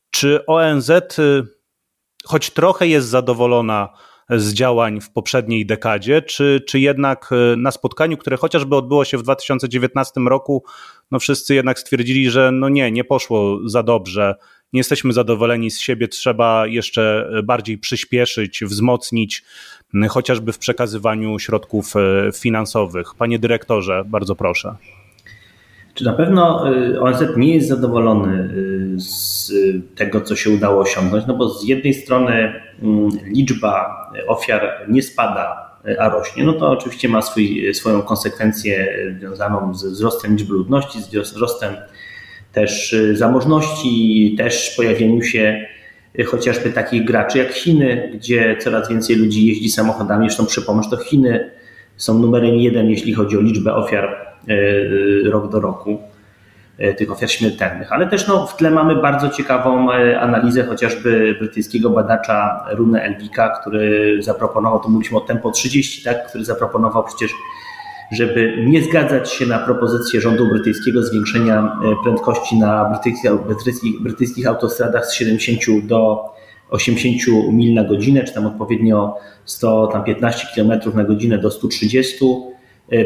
czy 0.09 0.45
ONZ 0.45 0.89
y, 0.89 1.43
choć 2.25 2.49
trochę 2.49 2.87
jest 2.87 3.07
zadowolona 3.07 3.89
z 4.31 4.53
działań 4.53 5.01
w 5.01 5.11
poprzedniej 5.11 5.65
dekadzie, 5.65 6.21
czy, 6.21 6.61
czy 6.67 6.79
jednak 6.79 7.29
na 7.57 7.71
spotkaniu, 7.71 8.17
które 8.17 8.37
chociażby 8.37 8.75
odbyło 8.75 9.05
się 9.05 9.17
w 9.17 9.23
2019 9.23 10.21
roku, 10.21 10.63
no 11.11 11.19
wszyscy 11.19 11.55
jednak 11.55 11.79
stwierdzili, 11.79 12.29
że 12.29 12.51
no 12.51 12.69
nie, 12.69 12.91
nie 12.91 13.03
poszło 13.03 13.59
za 13.69 13.83
dobrze 13.83 14.35
nie 14.73 14.79
jesteśmy 14.79 15.13
zadowoleni 15.13 15.71
z 15.71 15.79
siebie, 15.79 16.07
trzeba 16.07 16.67
jeszcze 16.67 17.31
bardziej 17.43 17.77
przyspieszyć, 17.77 18.63
wzmocnić, 18.65 19.43
chociażby 20.09 20.53
w 20.53 20.57
przekazywaniu 20.57 21.39
środków 21.39 21.93
e, 21.95 22.31
finansowych. 22.31 23.15
Panie 23.15 23.39
dyrektorze, 23.39 24.03
bardzo 24.05 24.35
proszę. 24.35 24.75
Na 26.03 26.13
pewno 26.13 26.69
e, 26.69 27.01
ONZ 27.01 27.23
nie 27.37 27.55
jest 27.55 27.67
zadowolony 27.67 28.49
e, 28.95 28.99
z 28.99 29.53
tego, 29.95 30.21
co 30.21 30.35
się 30.35 30.49
udało 30.49 30.81
osiągnąć? 30.81 31.25
No 31.27 31.33
bo 31.33 31.49
z 31.49 31.63
jednej 31.63 31.93
strony 31.93 32.53
mm, 32.81 33.09
liczba 33.25 33.95
ofiar 34.27 34.85
nie 34.89 35.03
spada, 35.03 35.71
a 35.99 36.09
rośnie. 36.09 36.43
No 36.43 36.53
to 36.53 36.69
oczywiście 36.69 37.09
ma 37.09 37.21
swój, 37.21 37.73
swoją 37.73 38.01
konsekwencję 38.01 38.87
związaną 39.17 39.73
z 39.73 39.85
wzrostem 39.85 40.31
liczby 40.31 40.53
ludności, 40.53 41.01
z 41.01 41.07
wzrostem 41.07 41.73
też 42.51 42.93
y, 42.93 43.17
zamożności, 43.17 44.35
też 44.37 44.73
pojawieniu 44.77 45.21
się 45.21 45.65
y, 46.19 46.23
chociażby 46.23 46.69
takich 46.69 47.05
graczy 47.05 47.37
jak 47.37 47.51
Chiny, 47.51 48.11
gdzie 48.13 48.57
coraz 48.59 48.89
więcej 48.89 49.15
ludzi 49.15 49.47
jeździ 49.47 49.69
samochodami. 49.69 50.27
Zresztą 50.27 50.45
przypomnę, 50.45 50.83
że 50.83 50.89
to 50.89 50.97
Chiny 50.97 51.51
są 51.97 52.19
numerem 52.19 52.55
jeden, 52.55 52.89
jeśli 52.89 53.13
chodzi 53.13 53.37
o 53.37 53.41
liczbę 53.41 53.75
ofiar 53.75 54.05
y, 54.05 54.30
rok 55.25 55.51
do 55.51 55.59
roku, 55.59 55.99
tych 56.97 57.11
ofiar 57.11 57.31
śmiertelnych. 57.31 57.91
Ale 57.91 58.07
też 58.07 58.27
no, 58.27 58.47
w 58.47 58.57
tle 58.57 58.71
mamy 58.71 58.95
bardzo 58.95 59.29
ciekawą 59.29 59.91
analizę 60.19 60.63
chociażby 60.63 61.35
brytyjskiego 61.39 61.89
badacza 61.89 62.65
Rune 62.71 63.01
Elvika, 63.01 63.49
który 63.49 64.17
zaproponował, 64.23 64.79
to 64.79 64.89
mówiliśmy 64.89 65.17
o 65.17 65.21
Tempo 65.21 65.51
30, 65.51 66.03
tak, 66.03 66.27
który 66.27 66.45
zaproponował 66.45 67.03
przecież 67.03 67.31
żeby 68.11 68.65
nie 68.67 68.83
zgadzać 68.83 69.33
się 69.33 69.45
na 69.45 69.59
propozycję 69.59 70.21
rządu 70.21 70.47
brytyjskiego 70.47 71.03
zwiększenia 71.03 71.79
e, 71.83 72.03
prędkości 72.03 72.57
na 72.57 72.85
brytyjskich, 72.85 73.31
brytyjskich, 73.47 74.01
brytyjskich 74.01 74.47
autostradach 74.47 75.05
z 75.05 75.13
70 75.13 75.87
do 75.87 76.25
80 76.69 77.53
mil 77.53 77.73
na 77.73 77.83
godzinę, 77.83 78.23
czy 78.23 78.33
tam 78.33 78.45
odpowiednio 78.45 79.17
115 79.45 80.47
km 80.55 80.71
na 80.93 81.03
godzinę 81.03 81.37
do 81.37 81.51
130, 81.51 82.25
e, 82.25 82.50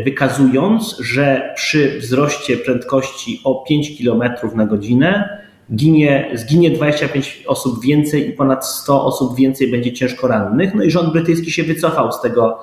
wykazując, 0.06 0.98
że 1.00 1.54
przy 1.56 2.00
wzroście 2.00 2.58
prędkości 2.58 3.42
o 3.44 3.64
5 3.68 3.98
km 3.98 4.22
na 4.56 4.66
godzinę 4.66 5.40
ginie, 5.76 6.32
zginie 6.34 6.72
25 6.72 7.44
osób 7.48 7.82
więcej 7.86 8.30
i 8.30 8.32
ponad 8.32 8.66
100 8.66 9.06
osób 9.06 9.36
więcej 9.36 9.72
będzie 9.72 9.94
ciężko 9.94 10.28
rannych. 10.28 10.76
No 10.76 10.84
i 10.84 10.92
rząd 10.92 11.14
brytyjski 11.14 11.52
się 11.52 11.64
wycofał 11.64 12.12
z 12.12 12.22
tego 12.22 12.60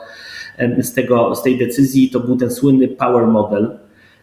z, 0.79 0.95
tego, 0.95 1.35
z 1.35 1.43
tej 1.43 1.59
decyzji, 1.59 2.11
to 2.11 2.21
był 2.21 2.37
ten 2.37 2.50
słynny 2.50 2.88
power 2.88 3.26
model. 3.26 3.79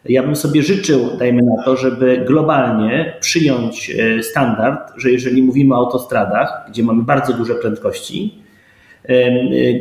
Ja 0.05 0.23
bym 0.23 0.35
sobie 0.35 0.63
życzył, 0.63 1.17
dajmy 1.19 1.41
na 1.41 1.63
to, 1.63 1.77
żeby 1.77 2.23
globalnie 2.27 3.17
przyjąć 3.19 3.89
e, 3.89 4.23
standard, 4.23 4.91
że 4.97 5.11
jeżeli 5.11 5.43
mówimy 5.43 5.75
o 5.75 5.77
autostradach, 5.77 6.65
gdzie 6.69 6.83
mamy 6.83 7.03
bardzo 7.03 7.33
duże 7.33 7.55
prędkości, 7.55 8.33
e, 8.35 8.48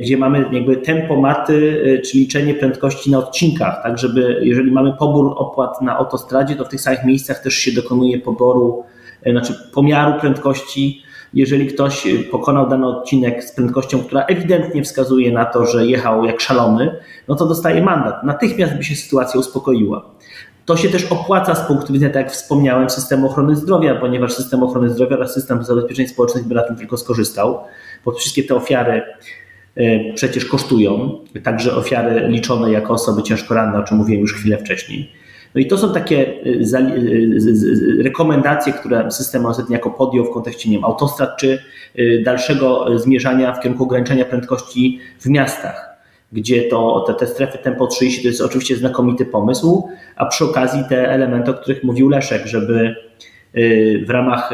gdzie 0.02 0.16
mamy 0.16 0.44
jakby 0.52 0.76
tempomaty, 0.76 1.82
e, 1.98 2.02
czy 2.02 2.18
liczenie 2.18 2.54
prędkości 2.54 3.10
na 3.10 3.18
odcinkach, 3.18 3.82
tak 3.82 3.98
żeby 3.98 4.40
jeżeli 4.42 4.70
mamy 4.70 4.92
pobór 4.92 5.34
opłat 5.36 5.82
na 5.82 5.96
autostradzie, 5.96 6.56
to 6.56 6.64
w 6.64 6.68
tych 6.68 6.80
samych 6.80 7.04
miejscach 7.04 7.42
też 7.42 7.54
się 7.54 7.72
dokonuje 7.72 8.18
poboru, 8.18 8.84
znaczy 9.26 9.54
pomiaru 9.74 10.20
prędkości 10.20 11.02
jeżeli 11.34 11.66
ktoś 11.66 12.06
pokonał 12.30 12.68
dany 12.68 12.86
odcinek 12.86 13.44
z 13.44 13.52
prędkością, 13.52 13.98
która 13.98 14.24
ewidentnie 14.24 14.82
wskazuje 14.82 15.32
na 15.32 15.44
to, 15.44 15.66
że 15.66 15.86
jechał 15.86 16.24
jak 16.24 16.40
szalony, 16.40 16.96
no 17.28 17.34
to 17.34 17.46
dostaje 17.46 17.82
mandat. 17.82 18.24
Natychmiast 18.24 18.76
by 18.76 18.84
się 18.84 18.96
sytuacja 18.96 19.40
uspokoiła. 19.40 20.10
To 20.68 20.76
się 20.76 20.88
też 20.88 21.04
opłaca 21.04 21.54
z 21.54 21.66
punktu 21.66 21.92
widzenia, 21.92 22.12
tak 22.12 22.22
jak 22.22 22.32
wspomniałem, 22.32 22.90
systemu 22.90 23.26
ochrony 23.26 23.56
zdrowia, 23.56 23.94
ponieważ 23.94 24.32
system 24.32 24.62
ochrony 24.62 24.90
zdrowia 24.90 25.16
oraz 25.16 25.34
system 25.34 25.64
zabezpieczeń 25.64 26.08
społecznych 26.08 26.44
by 26.44 26.54
na 26.54 26.62
tym 26.62 26.76
tylko 26.76 26.96
skorzystał, 26.96 27.60
bo 28.04 28.12
wszystkie 28.12 28.44
te 28.44 28.54
ofiary 28.54 29.02
e, 29.76 30.12
przecież 30.14 30.44
kosztują, 30.44 31.18
także 31.42 31.76
ofiary 31.76 32.28
liczone 32.28 32.72
jako 32.72 32.92
osoby 32.92 33.22
ciężko 33.22 33.54
ranne, 33.54 33.78
o 33.78 33.82
czym 33.82 33.96
mówiłem 33.96 34.20
już 34.20 34.34
chwilę 34.34 34.58
wcześniej. 34.58 35.12
No 35.54 35.60
i 35.60 35.66
to 35.66 35.78
są 35.78 35.92
takie 35.92 36.44
y, 36.46 36.78
y, 37.98 38.02
rekomendacje, 38.02 38.72
które 38.72 39.10
system 39.10 39.46
ONZ 39.46 39.68
niejako 39.68 39.90
podjął 39.90 40.24
w 40.24 40.30
kontekście 40.30 40.70
nie 40.70 40.76
wiem, 40.76 40.84
autostrad 40.84 41.36
czy 41.36 41.62
dalszego 42.24 42.98
zmierzania 42.98 43.52
w 43.52 43.60
kierunku 43.60 43.84
ograniczenia 43.84 44.24
prędkości 44.24 45.00
w 45.20 45.26
miastach, 45.26 45.87
gdzie 46.32 46.62
to, 46.62 47.04
te, 47.06 47.14
te 47.14 47.26
strefy 47.26 47.58
tempo 47.58 47.86
30 47.86 48.22
to 48.22 48.28
jest 48.28 48.40
oczywiście 48.40 48.76
znakomity 48.76 49.26
pomysł, 49.26 49.88
a 50.16 50.26
przy 50.26 50.44
okazji 50.44 50.80
te 50.88 51.10
elementy, 51.10 51.50
o 51.50 51.54
których 51.54 51.84
mówił 51.84 52.08
Leszek, 52.08 52.46
żeby 52.46 52.96
w 54.06 54.10
ramach 54.10 54.50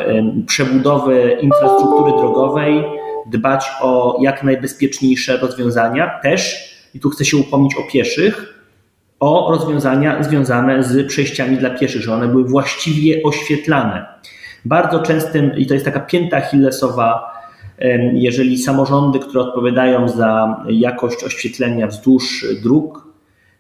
przebudowy 0.46 1.36
infrastruktury 1.40 2.12
drogowej 2.12 2.84
dbać 3.26 3.70
o 3.80 4.18
jak 4.22 4.42
najbezpieczniejsze 4.42 5.36
rozwiązania 5.36 6.20
też, 6.22 6.74
i 6.94 7.00
tu 7.00 7.10
chcę 7.10 7.24
się 7.24 7.36
upomnieć 7.36 7.74
o 7.74 7.92
pieszych, 7.92 8.64
o 9.20 9.50
rozwiązania 9.50 10.22
związane 10.22 10.82
z 10.82 11.06
przejściami 11.06 11.56
dla 11.56 11.70
pieszych, 11.70 12.02
że 12.02 12.14
one 12.14 12.28
były 12.28 12.44
właściwie 12.44 13.22
oświetlane. 13.22 14.06
Bardzo 14.64 15.02
częstym, 15.02 15.56
i 15.56 15.66
to 15.66 15.74
jest 15.74 15.86
taka 15.86 16.00
pięta 16.00 16.40
Hillesowa, 16.40 17.33
jeżeli 18.12 18.58
samorządy, 18.58 19.18
które 19.18 19.40
odpowiadają 19.40 20.08
za 20.08 20.62
jakość 20.68 21.24
oświetlenia 21.24 21.86
wzdłuż 21.86 22.46
dróg, 22.62 23.08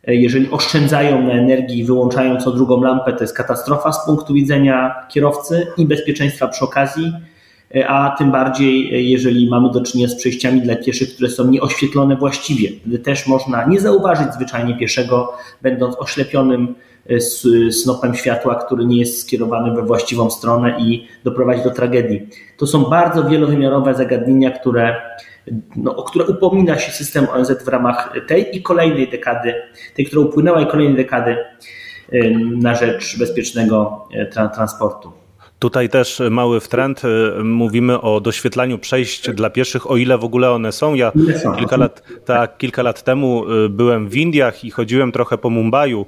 e, 0.04 0.14
jeżeli 0.14 0.50
oszczędzają 0.50 1.22
na 1.22 1.32
energii, 1.32 1.84
wyłączając 1.84 2.44
co 2.44 2.52
drugą 2.52 2.82
lampę, 2.82 3.12
to 3.12 3.24
jest 3.24 3.36
katastrofa 3.36 3.92
z 3.92 4.06
punktu 4.06 4.34
widzenia 4.34 4.94
kierowcy 5.08 5.66
i 5.76 5.86
bezpieczeństwa 5.86 6.48
przy 6.48 6.64
okazji 6.64 7.12
a 7.86 8.14
tym 8.18 8.30
bardziej, 8.30 8.94
e, 8.94 9.02
jeżeli 9.02 9.50
mamy 9.50 9.70
do 9.70 9.82
czynienia 9.82 10.08
z 10.08 10.16
przejściami 10.16 10.60
dla 10.60 10.76
pieszych, 10.76 11.14
które 11.14 11.28
są 11.28 11.50
nieoświetlone 11.50 12.16
właściwie. 12.16 12.68
Wtedy 12.80 12.98
też 12.98 13.26
można 13.26 13.64
nie 13.64 13.80
zauważyć 13.80 14.34
zwyczajnie 14.34 14.76
pieszego, 14.76 15.32
będąc 15.62 15.96
oślepionym 15.98 16.64
e, 16.64 16.74
snopem 17.70 18.14
światła, 18.14 18.54
który 18.54 18.86
nie 18.86 18.98
jest 18.98 19.20
skierowany 19.20 19.74
we 19.74 19.82
właściwą 19.82 20.30
stronę 20.30 20.76
i 20.80 21.08
doprowadzi 21.24 21.62
do 21.64 21.70
tragedii. 21.70 22.28
To 22.56 22.66
są 22.66 22.84
bardzo 22.84 23.24
wielowymiarowe 23.24 23.94
zagadnienia, 23.94 24.50
które, 24.50 24.96
no, 25.76 25.96
o 25.96 26.02
które 26.02 26.24
upomina 26.24 26.78
się 26.78 26.92
system 26.92 27.26
ONZ 27.34 27.64
w 27.64 27.68
ramach 27.68 28.14
tej 28.26 28.56
i 28.56 28.62
kolejnej 28.62 29.08
dekady, 29.08 29.54
tej, 29.94 30.06
która 30.06 30.22
upłynęła 30.22 30.60
i 30.60 30.66
kolejnej 30.66 30.96
dekady 30.96 31.36
e, 32.12 32.30
na 32.38 32.74
rzecz 32.74 33.18
bezpiecznego 33.18 34.08
transportu. 34.54 35.12
Tutaj 35.58 35.88
też 35.88 36.22
mały 36.30 36.60
wtrend. 36.60 37.02
Mówimy 37.44 38.00
o 38.00 38.20
doświetlaniu 38.20 38.78
przejść 38.78 39.30
dla 39.30 39.50
pieszych, 39.50 39.90
o 39.90 39.96
ile 39.96 40.18
w 40.18 40.24
ogóle 40.24 40.50
one 40.50 40.72
są. 40.72 40.94
Ja 40.94 41.12
kilka 41.58 41.76
lat, 41.76 42.02
tak, 42.24 42.58
kilka 42.58 42.82
lat 42.82 43.02
temu 43.02 43.44
byłem 43.70 44.08
w 44.08 44.16
Indiach 44.16 44.64
i 44.64 44.70
chodziłem 44.70 45.12
trochę 45.12 45.38
po 45.38 45.50
Mumbaiu 45.50 46.06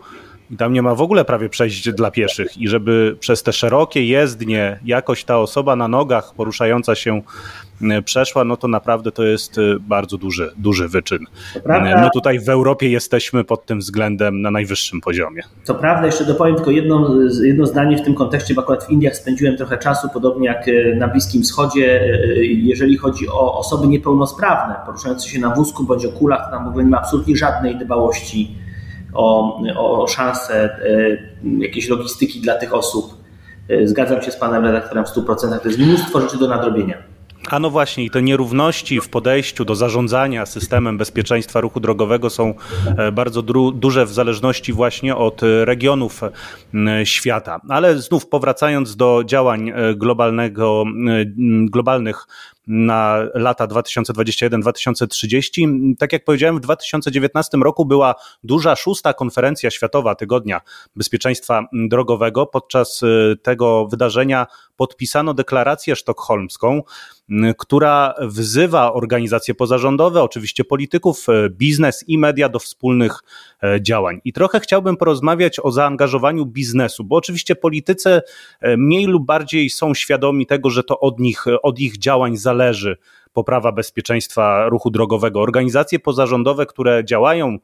i 0.50 0.56
tam 0.56 0.72
nie 0.72 0.82
ma 0.82 0.94
w 0.94 1.02
ogóle 1.02 1.24
prawie 1.24 1.48
przejść 1.48 1.92
dla 1.92 2.10
pieszych 2.10 2.58
i 2.58 2.68
żeby 2.68 3.16
przez 3.20 3.42
te 3.42 3.52
szerokie 3.52 4.06
jezdnie 4.06 4.78
jakoś 4.84 5.24
ta 5.24 5.38
osoba 5.38 5.76
na 5.76 5.88
nogach 5.88 6.34
poruszająca 6.34 6.94
się 6.94 7.22
e, 7.82 8.02
przeszła, 8.02 8.44
no 8.44 8.56
to 8.56 8.68
naprawdę 8.68 9.12
to 9.12 9.22
jest 9.22 9.58
e, 9.58 9.60
bardzo 9.80 10.18
duży, 10.18 10.52
duży 10.56 10.88
wyczyn. 10.88 11.18
Prawda, 11.64 12.00
My 12.00 12.08
tutaj 12.14 12.40
w 12.40 12.48
Europie 12.48 12.88
jesteśmy 12.88 13.44
pod 13.44 13.66
tym 13.66 13.78
względem 13.78 14.42
na 14.42 14.50
najwyższym 14.50 15.00
poziomie. 15.00 15.42
Co 15.64 15.74
prawda, 15.74 16.06
jeszcze 16.06 16.24
dopowiem 16.24 16.56
tylko 16.56 16.70
jedno, 16.70 17.10
jedno 17.44 17.66
zdanie 17.66 17.96
w 17.96 18.02
tym 18.02 18.14
kontekście, 18.14 18.54
bo 18.54 18.62
akurat 18.62 18.84
w 18.84 18.90
Indiach 18.90 19.16
spędziłem 19.16 19.56
trochę 19.56 19.78
czasu, 19.78 20.08
podobnie 20.12 20.46
jak 20.46 20.68
e, 20.68 20.94
na 20.94 21.08
Bliskim 21.08 21.42
Wschodzie, 21.42 22.18
jeżeli 22.42 22.96
chodzi 22.96 23.28
o 23.28 23.58
osoby 23.58 23.86
niepełnosprawne, 23.86 24.74
poruszające 24.86 25.28
się 25.28 25.38
na 25.38 25.54
wózku 25.54 25.84
bądź 25.84 26.06
o 26.06 26.12
kulach, 26.12 26.50
tam 26.50 26.64
w 26.64 26.68
ogóle 26.68 26.84
nie 26.84 26.90
ma 26.90 26.98
absolutnie 26.98 27.36
żadnej 27.36 27.78
dbałości 27.78 28.65
o, 29.16 29.60
o 29.76 30.06
szansę 30.06 30.64
e, 30.64 31.58
jakiejś 31.58 31.88
logistyki 31.88 32.40
dla 32.40 32.54
tych 32.54 32.74
osób. 32.74 33.14
E, 33.68 33.86
zgadzam 33.86 34.22
się 34.22 34.30
z 34.30 34.36
panem 34.36 34.64
redaktorem 34.64 35.04
w 35.04 35.08
100%. 35.08 35.60
To 35.60 35.68
jest 35.68 35.78
mnóstwo 35.78 36.20
rzeczy 36.20 36.38
do 36.38 36.48
nadrobienia. 36.48 37.15
A 37.50 37.58
no 37.58 37.70
właśnie, 37.70 38.04
i 38.04 38.10
te 38.10 38.22
nierówności 38.22 39.00
w 39.00 39.08
podejściu 39.08 39.64
do 39.64 39.74
zarządzania 39.74 40.46
systemem 40.46 40.98
bezpieczeństwa 40.98 41.60
ruchu 41.60 41.80
drogowego 41.80 42.30
są 42.30 42.54
e, 42.98 43.12
bardzo 43.12 43.42
duże 43.72 44.06
w 44.06 44.12
zależności 44.12 44.72
właśnie 44.72 45.16
od 45.16 45.40
regionów 45.64 46.20
świata. 47.04 47.60
Ale 47.68 47.98
znów 47.98 48.26
powracając 48.26 48.96
do 48.96 49.22
działań 49.26 49.72
globalnego, 49.96 50.84
globalnych 51.66 52.26
na 52.66 53.18
lata 53.34 53.66
2021-2030. 53.66 55.94
Tak 55.98 56.12
jak 56.12 56.24
powiedziałem, 56.24 56.56
w 56.56 56.60
2019 56.60 57.58
roku 57.58 57.84
była 57.84 58.14
duża 58.44 58.76
szósta 58.76 59.14
konferencja 59.14 59.70
światowa 59.70 60.14
tygodnia 60.14 60.60
bezpieczeństwa 60.96 61.64
drogowego. 61.72 62.46
Podczas 62.46 63.00
tego 63.42 63.86
wydarzenia 63.86 64.46
podpisano 64.76 65.34
deklarację 65.34 65.96
sztokholmską, 65.96 66.82
która 67.58 68.14
wzywa 68.20 68.92
organizacje 68.92 69.54
pozarządowe, 69.54 70.22
oczywiście 70.22 70.64
polityków, 70.64 71.28
y, 71.28 71.50
biznes 71.50 72.04
i 72.08 72.18
media 72.18 72.48
do 72.48 72.58
wspólnych 72.58 73.20
y, 73.64 73.82
działań. 73.82 74.20
I 74.24 74.32
trochę 74.32 74.60
chciałbym 74.60 74.96
porozmawiać 74.96 75.60
o 75.62 75.72
zaangażowaniu 75.72 76.46
biznesu, 76.46 77.04
bo 77.04 77.16
oczywiście 77.16 77.54
politycy 77.54 78.20
mniej 78.62 79.06
lub 79.06 79.26
bardziej 79.26 79.70
są 79.70 79.94
świadomi 79.94 80.46
tego, 80.46 80.70
że 80.70 80.84
to 80.84 81.00
od 81.00 81.20
nich, 81.20 81.44
od 81.62 81.78
ich 81.78 81.98
działań 81.98 82.36
zależy 82.36 82.96
poprawa 83.32 83.72
bezpieczeństwa 83.72 84.68
ruchu 84.68 84.90
drogowego. 84.90 85.40
Organizacje 85.40 85.98
pozarządowe, 85.98 86.66
które 86.66 87.04
działają 87.04 87.58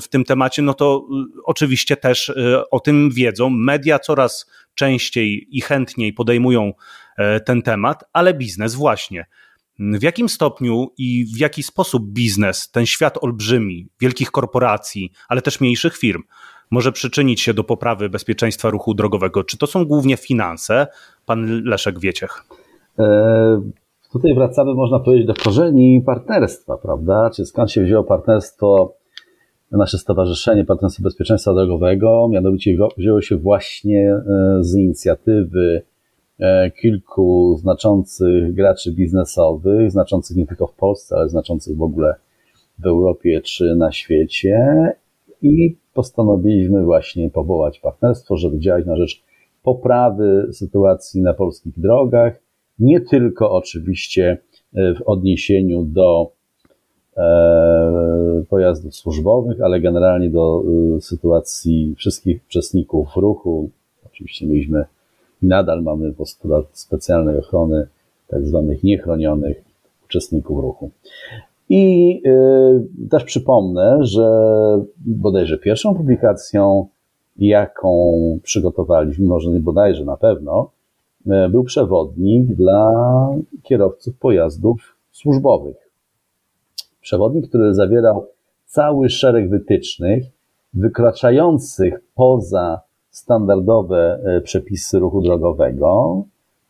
w 0.00 0.08
tym 0.08 0.24
temacie, 0.24 0.62
no 0.62 0.74
to 0.74 1.06
y, 1.38 1.42
oczywiście 1.44 1.96
też 1.96 2.28
y, 2.28 2.70
o 2.70 2.80
tym 2.80 3.10
wiedzą. 3.10 3.50
Media 3.50 3.98
coraz 3.98 4.50
częściej 4.74 5.46
i 5.50 5.60
chętniej 5.60 6.12
podejmują 6.12 6.72
e, 7.16 7.40
ten 7.40 7.62
temat, 7.62 8.04
ale 8.12 8.34
biznes 8.34 8.74
właśnie. 8.74 9.26
W 9.78 10.02
jakim 10.02 10.28
stopniu 10.28 10.86
i 10.98 11.24
w 11.34 11.38
jaki 11.38 11.62
sposób 11.62 12.04
biznes, 12.06 12.70
ten 12.70 12.86
świat 12.86 13.18
olbrzymi, 13.20 13.88
wielkich 14.00 14.30
korporacji, 14.30 15.12
ale 15.28 15.42
też 15.42 15.60
mniejszych 15.60 15.96
firm, 15.96 16.22
może 16.70 16.92
przyczynić 16.92 17.40
się 17.40 17.54
do 17.54 17.64
poprawy 17.64 18.08
bezpieczeństwa 18.08 18.70
ruchu 18.70 18.94
drogowego? 18.94 19.44
Czy 19.44 19.58
to 19.58 19.66
są 19.66 19.84
głównie 19.84 20.16
finanse? 20.16 20.86
Pan 21.26 21.62
Leszek 21.64 21.98
Wieciech. 22.00 22.44
E, 22.98 23.60
Tutaj 24.14 24.34
wracamy, 24.34 24.74
można 24.74 24.98
powiedzieć, 25.00 25.26
do 25.26 25.34
korzeni 25.34 26.02
partnerstwa, 26.06 26.76
prawda? 26.76 27.30
Czy 27.36 27.46
skąd 27.46 27.72
się 27.72 27.82
wzięło 27.82 28.04
partnerstwo, 28.04 28.94
nasze 29.70 29.98
Stowarzyszenie 29.98 30.64
Partnerstwa 30.64 31.02
Bezpieczeństwa 31.02 31.54
Drogowego? 31.54 32.28
Mianowicie 32.30 32.76
wzięło 32.96 33.22
się 33.22 33.36
właśnie 33.36 34.14
e, 34.14 34.22
z 34.60 34.74
inicjatywy 34.74 35.82
e, 36.38 36.70
kilku 36.70 37.56
znaczących 37.60 38.54
graczy 38.54 38.92
biznesowych, 38.92 39.90
znaczących 39.90 40.36
nie 40.36 40.46
tylko 40.46 40.66
w 40.66 40.74
Polsce, 40.74 41.16
ale 41.16 41.28
znaczących 41.28 41.76
w 41.76 41.82
ogóle 41.82 42.14
w 42.78 42.86
Europie 42.86 43.40
czy 43.40 43.74
na 43.74 43.92
świecie. 43.92 44.58
I 45.42 45.76
postanowiliśmy 45.94 46.84
właśnie 46.84 47.30
powołać 47.30 47.80
partnerstwo, 47.80 48.36
żeby 48.36 48.58
działać 48.58 48.86
na 48.86 48.96
rzecz 48.96 49.22
poprawy 49.62 50.48
sytuacji 50.52 51.22
na 51.22 51.34
polskich 51.34 51.80
drogach, 51.80 52.40
nie 52.78 53.00
tylko 53.00 53.50
oczywiście 53.50 54.38
e, 54.74 54.94
w 54.94 55.02
odniesieniu 55.06 55.84
do 55.84 56.32
pojazdów 58.48 58.94
służbowych, 58.94 59.60
ale 59.60 59.80
generalnie 59.80 60.30
do 60.30 60.62
e, 60.96 61.00
sytuacji 61.00 61.94
wszystkich 61.96 62.40
uczestników 62.48 63.16
ruchu. 63.16 63.70
Oczywiście 64.06 64.46
mieliśmy 64.46 64.84
i 65.42 65.46
nadal 65.46 65.82
mamy 65.82 66.12
postulat 66.12 66.64
specjalnej 66.72 67.38
ochrony 67.38 67.86
tak 68.28 68.46
zwanych 68.46 68.82
niechronionych 68.82 69.64
uczestników 70.04 70.58
ruchu. 70.58 70.90
I 71.68 72.22
też 73.10 73.24
przypomnę, 73.24 73.98
że 74.00 74.28
bodajże 75.06 75.58
pierwszą 75.58 75.94
publikacją, 75.94 76.86
jaką 77.38 78.12
przygotowaliśmy, 78.42 79.26
może 79.26 79.50
nie 79.50 79.60
bodajże 79.60 80.04
na 80.04 80.16
pewno, 80.16 80.70
E, 81.30 81.48
był 81.48 81.64
przewodnik 81.64 82.46
dla 82.46 82.92
kierowców 83.62 84.18
pojazdów 84.18 84.96
służbowych. 85.12 85.83
Przewodnik, 87.04 87.48
który 87.48 87.74
zawierał 87.74 88.26
cały 88.64 89.08
szereg 89.08 89.50
wytycznych 89.50 90.24
wykraczających 90.74 92.00
poza 92.14 92.80
standardowe 93.10 94.20
e, 94.24 94.40
przepisy 94.40 94.98
ruchu 94.98 95.22
drogowego, 95.22 96.22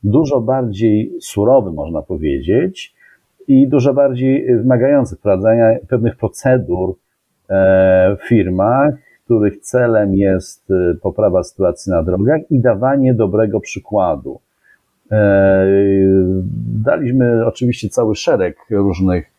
dużo 0.03 0.41
bardziej 0.41 1.13
surowy, 1.21 1.73
można 1.73 2.03
powiedzieć, 2.03 2.95
i 3.49 3.69
dużo 3.69 3.95
bardziej 3.95 4.57
wymagający 4.57 5.17
wprowadzania 5.17 5.79
pewnych 5.89 6.17
procedur 6.17 6.95
e, 7.49 8.17
w 8.21 8.29
firmach, 8.29 8.95
których 9.25 9.61
celem 9.61 10.15
jest 10.15 10.69
poprawa 11.03 11.43
sytuacji 11.43 11.91
na 11.93 12.03
drogach 12.03 12.41
i 12.51 12.61
dawanie 12.61 13.15
dobrego 13.15 13.61
przykładu. 13.61 14.41
E, 15.11 15.67
daliśmy 16.85 17.47
oczywiście 17.47 17.89
cały 17.89 18.17
szereg 18.17 18.57
różnych, 18.71 19.27
e, 19.27 19.34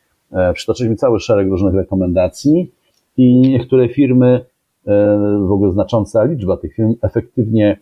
przytoczyliśmy 0.54 0.96
cały 0.96 1.20
szereg 1.20 1.48
różnych 1.48 1.74
rekomendacji 1.74 2.72
i 3.18 3.36
niektóre 3.36 3.90
firmy, 3.90 4.46
e, 4.88 5.18
w 5.48 5.52
ogóle 5.52 5.72
znacząca 5.72 6.24
liczba 6.24 6.58
tych 6.58 6.76
firm 6.76 6.94
efektywnie 7.02 7.80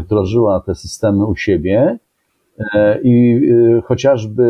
wdrożyła 0.00 0.60
te 0.60 0.74
systemy 0.74 1.26
u 1.26 1.36
siebie 1.36 1.98
i 3.02 3.40
chociażby 3.84 4.44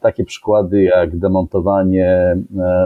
takie 0.00 0.24
przykłady 0.24 0.82
jak 0.82 1.18
demontowanie 1.18 2.36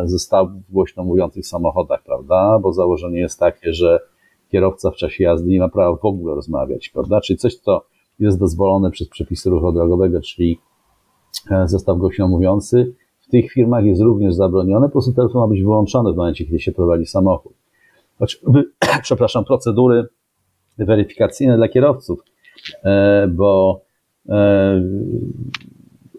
zestawów 0.05 0.71
głośno 0.71 1.05
mówiących 1.05 1.45
w 1.45 1.47
samochodach, 1.47 2.03
prawda? 2.03 2.59
Bo 2.63 2.73
założenie 2.73 3.19
jest 3.19 3.41
takie, 3.41 3.73
że 3.73 4.01
kierowca 4.49 4.91
w 4.91 4.97
czasie 4.97 5.25
jazdy 5.25 5.49
nie 5.49 5.59
ma 5.59 5.69
prawa 5.69 5.97
w 5.97 6.05
ogóle 6.05 6.35
rozmawiać, 6.35 6.89
prawda? 6.89 7.21
Czyli 7.21 7.37
coś, 7.37 7.55
co 7.55 7.85
jest 8.19 8.39
dozwolone 8.39 8.91
przez 8.91 9.09
przepisy 9.09 9.51
ruchu 9.51 9.73
drogowego, 9.73 10.21
czyli 10.21 10.61
e, 11.51 11.69
zestaw 11.69 11.99
głośno 11.99 12.29
mówiący. 12.29 12.95
Tych 13.35 13.53
firmach 13.53 13.85
jest 13.85 14.01
również 14.01 14.35
zabronione, 14.35 14.87
po 14.87 14.93
prostu 14.93 15.13
telefon 15.13 15.41
ma 15.41 15.49
być 15.49 15.63
wyłączony 15.63 16.13
w 16.13 16.17
momencie, 16.17 16.45
kiedy 16.45 16.61
się 16.61 16.73
prowadzi 16.73 17.07
samochód. 17.07 17.53
Chociażby, 18.19 18.65
przepraszam, 19.03 19.45
procedury 19.45 20.05
weryfikacyjne 20.79 21.57
dla 21.57 21.69
kierowców, 21.69 22.25
e, 22.85 23.29
bo 23.29 23.81
e, 24.29 24.83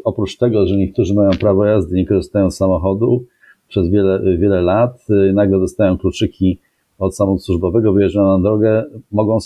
oprócz 0.03 0.37
tego, 0.37 0.67
że 0.67 0.75
niektórzy 0.75 1.13
mają 1.13 1.31
prawo 1.31 1.65
jazdy, 1.65 1.95
nie 1.95 2.05
korzystają 2.05 2.51
z 2.51 2.57
samochodu 2.57 3.25
przez 3.67 3.89
wiele, 3.89 4.37
wiele 4.37 4.61
lat, 4.61 5.05
nagle 5.33 5.59
dostają 5.59 5.97
kluczyki 5.97 6.59
od 6.99 7.15
samochodu 7.15 7.39
służbowego, 7.39 7.93
wyjeżdżają 7.93 8.27
na 8.27 8.39
drogę, 8.39 8.83
mogą 9.11 9.37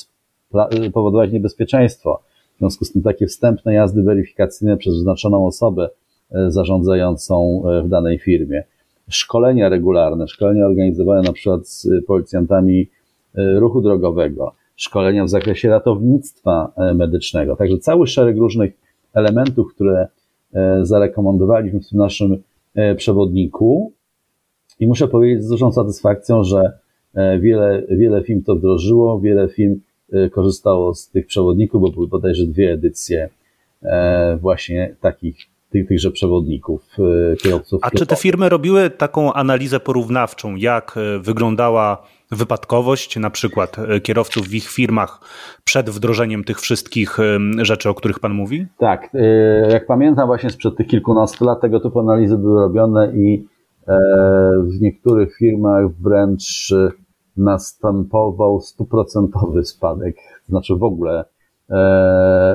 powodować 0.93 1.31
niebezpieczeństwo. 1.31 2.21
W 2.55 2.59
związku 2.59 2.85
z 2.85 2.91
tym 2.91 3.01
takie 3.01 3.27
wstępne 3.27 3.73
jazdy 3.73 4.03
weryfikacyjne 4.03 4.77
przez 4.77 4.93
wyznaczoną 4.93 5.47
osobę 5.47 5.83
e, 5.85 5.98
zarządzającą 6.47 7.63
e, 7.65 7.81
w 7.83 7.89
danej 7.89 8.19
firmie. 8.19 8.63
Szkolenia 9.09 9.69
regularne, 9.69 10.27
szkolenia 10.27 10.65
organizowane 10.65 11.21
na 11.21 11.33
przykład 11.33 11.67
z 11.67 12.05
policjantami 12.07 12.89
e, 13.35 13.59
ruchu 13.59 13.81
drogowego, 13.81 14.53
szkolenia 14.75 15.25
w 15.25 15.29
zakresie 15.29 15.69
ratownictwa 15.69 16.71
medycznego. 16.95 17.55
Także 17.55 17.77
cały 17.77 18.07
szereg 18.07 18.37
różnych 18.37 18.73
elementów, 19.13 19.73
które 19.75 20.07
zarekomendowaliśmy 20.81 21.79
w 21.79 21.89
tym 21.89 21.97
naszym 21.97 22.43
przewodniku. 22.97 23.91
I 24.79 24.87
muszę 24.87 25.07
powiedzieć 25.07 25.43
z 25.43 25.49
dużą 25.49 25.71
satysfakcją, 25.71 26.43
że 26.43 26.71
wiele, 27.39 27.83
wiele 27.89 28.23
firm 28.23 28.43
to 28.43 28.55
wdrożyło, 28.55 29.19
wiele 29.19 29.49
firm 29.49 29.79
korzystało 30.31 30.93
z 30.93 31.09
tych 31.09 31.27
przewodników, 31.27 31.81
bo 31.81 31.91
były 31.91 32.07
bodajże 32.07 32.45
dwie 32.45 32.71
edycje 32.71 33.29
e, 33.83 34.37
właśnie 34.41 34.95
takich 35.01 35.37
tych, 35.69 35.87
tychże 35.87 36.11
przewodników, 36.11 36.81
y, 37.33 37.37
kierowców. 37.37 37.79
A 37.83 37.91
czy 37.91 38.05
te 38.05 38.15
firmy 38.15 38.49
robiły 38.49 38.89
taką 38.89 39.33
analizę 39.33 39.79
porównawczą, 39.79 40.55
jak 40.55 40.97
y, 40.97 41.19
wyglądała 41.19 42.03
wypadkowość 42.31 43.17
na 43.17 43.29
przykład 43.29 43.77
kierowców 44.03 44.47
w 44.47 44.53
ich 44.53 44.69
firmach 44.69 45.19
przed 45.63 45.89
wdrożeniem 45.89 46.43
tych 46.43 46.59
wszystkich 46.59 47.17
rzeczy, 47.61 47.89
o 47.89 47.93
których 47.93 48.19
Pan 48.19 48.33
mówi? 48.33 48.65
Tak. 48.77 49.09
Jak 49.69 49.85
pamiętam, 49.87 50.27
właśnie 50.27 50.49
sprzed 50.49 50.75
tych 50.75 50.87
kilkunastu 50.87 51.45
lat 51.45 51.61
tego 51.61 51.79
typu 51.79 51.99
analizy 51.99 52.37
były 52.37 52.61
robione 52.61 53.11
i 53.15 53.45
w 54.63 54.81
niektórych 54.81 55.37
firmach 55.37 55.91
wręcz 56.01 56.73
następował 57.39 58.61
stuprocentowy 58.61 59.65
spadek, 59.65 60.15
znaczy 60.49 60.75
w 60.75 60.83
ogóle 60.83 61.19
e, 61.19 61.25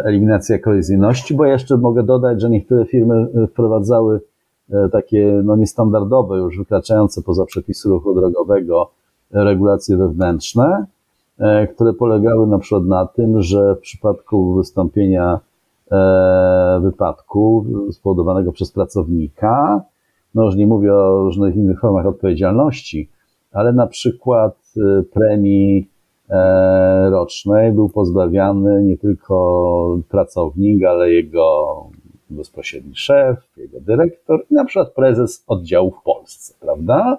eliminacja 0.05 0.59
kolizyjności, 0.59 1.35
bo 1.35 1.45
jeszcze 1.45 1.77
mogę 1.77 2.03
dodać, 2.03 2.41
że 2.41 2.51
niektóre 2.51 2.85
firmy 2.85 3.27
wprowadzały 3.51 4.21
e, 4.71 4.89
takie 4.89 5.41
no, 5.45 5.57
niestandardowe, 5.57 6.37
już 6.37 6.59
wykraczające 6.59 7.23
poza 7.23 7.45
przepisy 7.45 7.89
ruchu 7.89 8.15
drogowego 8.15 8.91
regulacje 9.31 9.97
wewnętrzne, 9.97 10.87
e, 11.39 11.67
które 11.67 11.93
polegały 11.93 12.47
na 12.47 12.59
przykład 12.59 12.85
na 12.85 13.07
tym, 13.07 13.43
że 13.43 13.75
w 13.75 13.79
przypadku 13.79 14.55
wystąpienia 14.55 15.41
wypadku 16.81 17.65
spowodowanego 17.93 18.53
przez 18.53 18.73
pracownika, 18.73 19.83
no 20.35 20.45
już 20.45 20.57
nie 20.57 20.67
mówię 20.67 20.95
o 20.95 21.23
różnych 21.25 21.57
innych 21.57 21.81
formach 21.81 22.07
odpowiedzialności, 22.07 23.09
ale 23.53 23.73
na 23.73 23.87
przykład 23.87 24.57
premii 25.13 25.79
e, 25.79 25.94
rocznej 27.11 27.73
był 27.73 27.89
pozbawiany 27.89 28.83
nie 28.83 28.99
tylko 28.99 29.99
pracownik, 30.09 30.85
ale 30.85 31.11
jego 31.13 31.67
bezpośredni 32.31 32.97
szef, 32.97 33.37
jego 33.57 33.81
dyrektor 33.81 34.45
i 34.51 34.55
na 34.55 34.65
przykład 34.65 34.93
prezes 34.93 35.45
oddziału 35.47 35.91
w 35.91 36.03
Polsce, 36.03 36.55
prawda? 36.61 37.19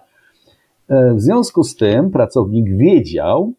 E, 0.90 1.14
w 1.14 1.22
związku 1.22 1.64
z 1.64 1.76
tym 1.76 2.12
pracownik 2.12 2.78
wiedział, 2.78 3.54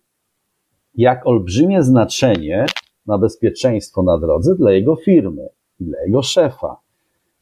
jak 0.94 1.26
olbrzymie 1.26 1.82
znaczenie 1.82 2.66
ma 3.06 3.18
bezpieczeństwo 3.18 4.02
na 4.02 4.18
drodze 4.18 4.54
dla 4.54 4.72
jego 4.72 4.96
firmy 4.96 5.48
i 5.80 5.84
dla 5.84 6.02
jego 6.02 6.22
szefa. 6.22 6.76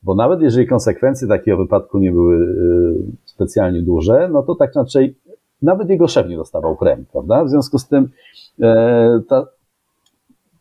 Bo 0.02 0.14
nawet 0.14 0.40
jeżeli 0.40 0.66
konsekwencje 0.66 1.28
takiego 1.28 1.56
wypadku 1.56 1.98
nie 1.98 2.12
były 2.12 2.36
y, 2.36 2.94
specjalnie 3.24 3.82
duże, 3.82 4.28
no 4.32 4.42
to 4.42 4.54
tak 4.54 4.74
inaczej 4.74 5.14
nawet 5.62 5.90
jego 5.90 6.08
szef 6.08 6.28
nie 6.28 6.36
dostawał 6.36 6.76
premii, 6.76 7.06
prawda? 7.12 7.44
W 7.44 7.50
związku 7.50 7.78
z 7.78 7.88
tym 7.88 8.08
e, 8.62 9.20
ta, 9.28 9.46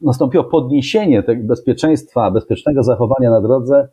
nastąpiło 0.03 0.43
podniesienie 0.43 1.23
tego 1.23 1.43
bezpieczeństwa, 1.43 2.31
bezpiecznego 2.31 2.83
zachowania 2.83 3.31
na 3.31 3.41
drodze 3.41 3.87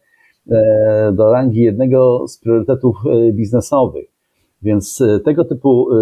e, 0.50 1.12
do 1.12 1.32
rangi 1.32 1.60
jednego 1.60 2.28
z 2.28 2.38
priorytetów 2.38 2.96
e, 3.06 3.32
biznesowych. 3.32 4.08
Więc 4.62 5.00
e, 5.00 5.20
tego 5.20 5.44
typu 5.44 5.88
e, 5.92 5.96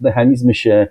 mechanizmy 0.00 0.54
się 0.54 0.86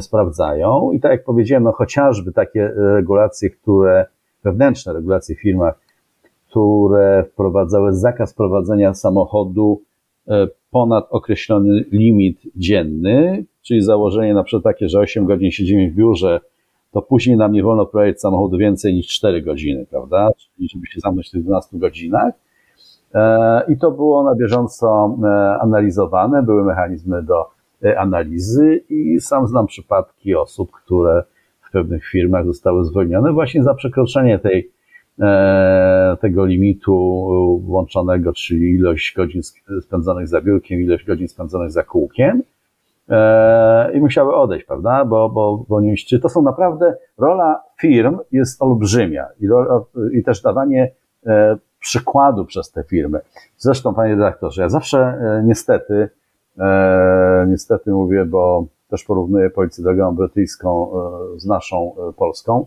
sprawdzają 0.00 0.92
i 0.92 1.00
tak 1.00 1.12
jak 1.12 1.24
powiedziałem, 1.24 1.64
no 1.64 1.72
chociażby 1.72 2.32
takie 2.32 2.72
regulacje, 2.76 3.50
które, 3.50 4.06
wewnętrzne 4.44 4.92
regulacje 4.92 5.36
w 5.36 5.40
firmach, 5.40 5.80
które 6.48 7.24
wprowadzały 7.32 7.92
zakaz 7.92 8.34
prowadzenia 8.34 8.94
samochodu 8.94 9.82
ponad 10.70 11.06
określony 11.10 11.84
limit 11.92 12.40
dzienny, 12.56 13.44
czyli 13.62 13.82
założenie 13.82 14.34
na 14.34 14.42
przykład 14.42 14.64
takie, 14.74 14.88
że 14.88 14.98
8 14.98 15.26
godzin 15.26 15.50
siedzimy 15.50 15.90
w 15.90 15.94
biurze, 15.94 16.40
to 16.92 17.02
później 17.02 17.36
nam 17.36 17.52
nie 17.52 17.62
wolno 17.62 17.86
prowadzić 17.86 18.20
samochodu 18.20 18.56
więcej 18.56 18.94
niż 18.94 19.06
4 19.06 19.42
godziny, 19.42 19.86
prawda? 19.90 20.30
Czyli 20.38 20.68
żeby 20.68 20.86
się 20.86 21.00
zamknąć 21.00 21.28
w 21.28 21.30
tych 21.30 21.42
12 21.42 21.78
godzinach. 21.78 22.34
E, 23.14 23.62
I 23.68 23.78
to 23.78 23.90
było 23.90 24.22
na 24.22 24.34
bieżąco 24.34 25.16
e, 25.24 25.28
analizowane, 25.60 26.42
były 26.42 26.64
mechanizmy 26.64 27.22
do 27.22 27.46
analizy 27.96 28.84
i 28.90 29.20
sam 29.20 29.46
znam 29.46 29.66
przypadki 29.66 30.34
osób, 30.34 30.70
które 30.70 31.22
w 31.68 31.72
pewnych 31.72 32.04
firmach 32.04 32.46
zostały 32.46 32.84
zwolnione 32.84 33.32
właśnie 33.32 33.62
za 33.62 33.74
przekroczenie 33.74 34.38
tej 34.38 34.70
E, 34.79 34.79
tego 36.20 36.46
limitu 36.46 37.60
włączonego, 37.64 38.32
czyli 38.32 38.74
ilość 38.74 39.14
godzin 39.16 39.42
spędzonych 39.82 40.28
za 40.28 40.40
biurkiem, 40.40 40.80
ilość 40.80 41.06
godzin 41.06 41.28
spędzonych 41.28 41.70
za 41.70 41.82
kółkiem 41.82 42.42
e, 43.08 43.92
i 43.92 44.00
musiały 44.00 44.34
odejść, 44.34 44.66
prawda? 44.66 45.04
Bo, 45.04 45.28
bo, 45.28 45.64
bo 45.68 45.80
nie 45.80 45.94
to 46.22 46.28
są 46.28 46.42
naprawdę, 46.42 46.94
rola 47.18 47.62
firm 47.80 48.18
jest 48.32 48.62
olbrzymia 48.62 49.26
i, 49.40 49.48
rola, 49.48 49.80
i 50.12 50.22
też 50.22 50.42
dawanie 50.42 50.90
e, 51.26 51.56
przykładu 51.80 52.44
przez 52.44 52.70
te 52.70 52.84
firmy. 52.84 53.20
Zresztą, 53.58 53.94
panie 53.94 54.14
redaktorze, 54.14 54.62
ja 54.62 54.68
zawsze 54.68 55.18
niestety, 55.44 56.08
niestety 57.46 57.90
mówię, 57.90 58.24
bo 58.24 58.64
też 58.90 59.04
porównuję 59.04 59.50
policję 59.50 59.84
drogową 59.84 60.16
brytyjską 60.16 60.90
z 61.36 61.46
naszą 61.46 61.94
polską 62.16 62.66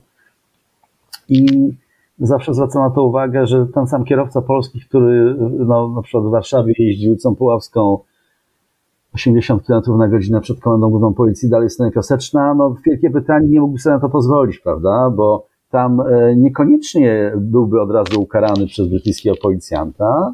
i 1.30 1.74
zawsze 2.19 2.54
zwracam 2.54 2.82
na 2.82 2.89
to 2.89 3.04
uwagę, 3.04 3.47
że 3.47 3.67
ten 3.73 3.88
sam 3.88 4.04
kierowca 4.04 4.41
polski, 4.41 4.82
który 4.82 5.36
no, 5.39 5.89
na 5.89 6.02
przykład 6.02 6.23
w 6.23 6.30
Warszawie 6.30 6.73
jeździ 6.80 7.10
ulicą 7.10 7.36
Puławską 7.36 7.99
80 9.13 9.65
km 9.65 9.97
na 9.97 10.08
godzinę 10.08 10.41
przed 10.41 10.60
komendą 10.60 10.89
główną 10.89 11.13
policji, 11.13 11.49
dalej 11.49 11.69
strona 11.69 11.91
Piaseczna, 11.91 12.54
no 12.54 12.69
w 12.69 12.82
Wielkiej 12.86 13.10
Brytanii 13.10 13.49
nie 13.49 13.62
mógłby 13.62 13.80
sobie 13.80 13.93
na 13.93 13.99
to 13.99 14.10
pozwolić, 14.10 14.60
prawda, 14.60 15.10
bo 15.15 15.45
tam 15.69 16.02
e, 16.02 16.36
niekoniecznie 16.36 17.34
byłby 17.38 17.82
od 17.82 17.91
razu 17.91 18.21
ukarany 18.21 18.67
przez 18.67 18.88
brytyjskiego 18.88 19.36
policjanta, 19.41 20.34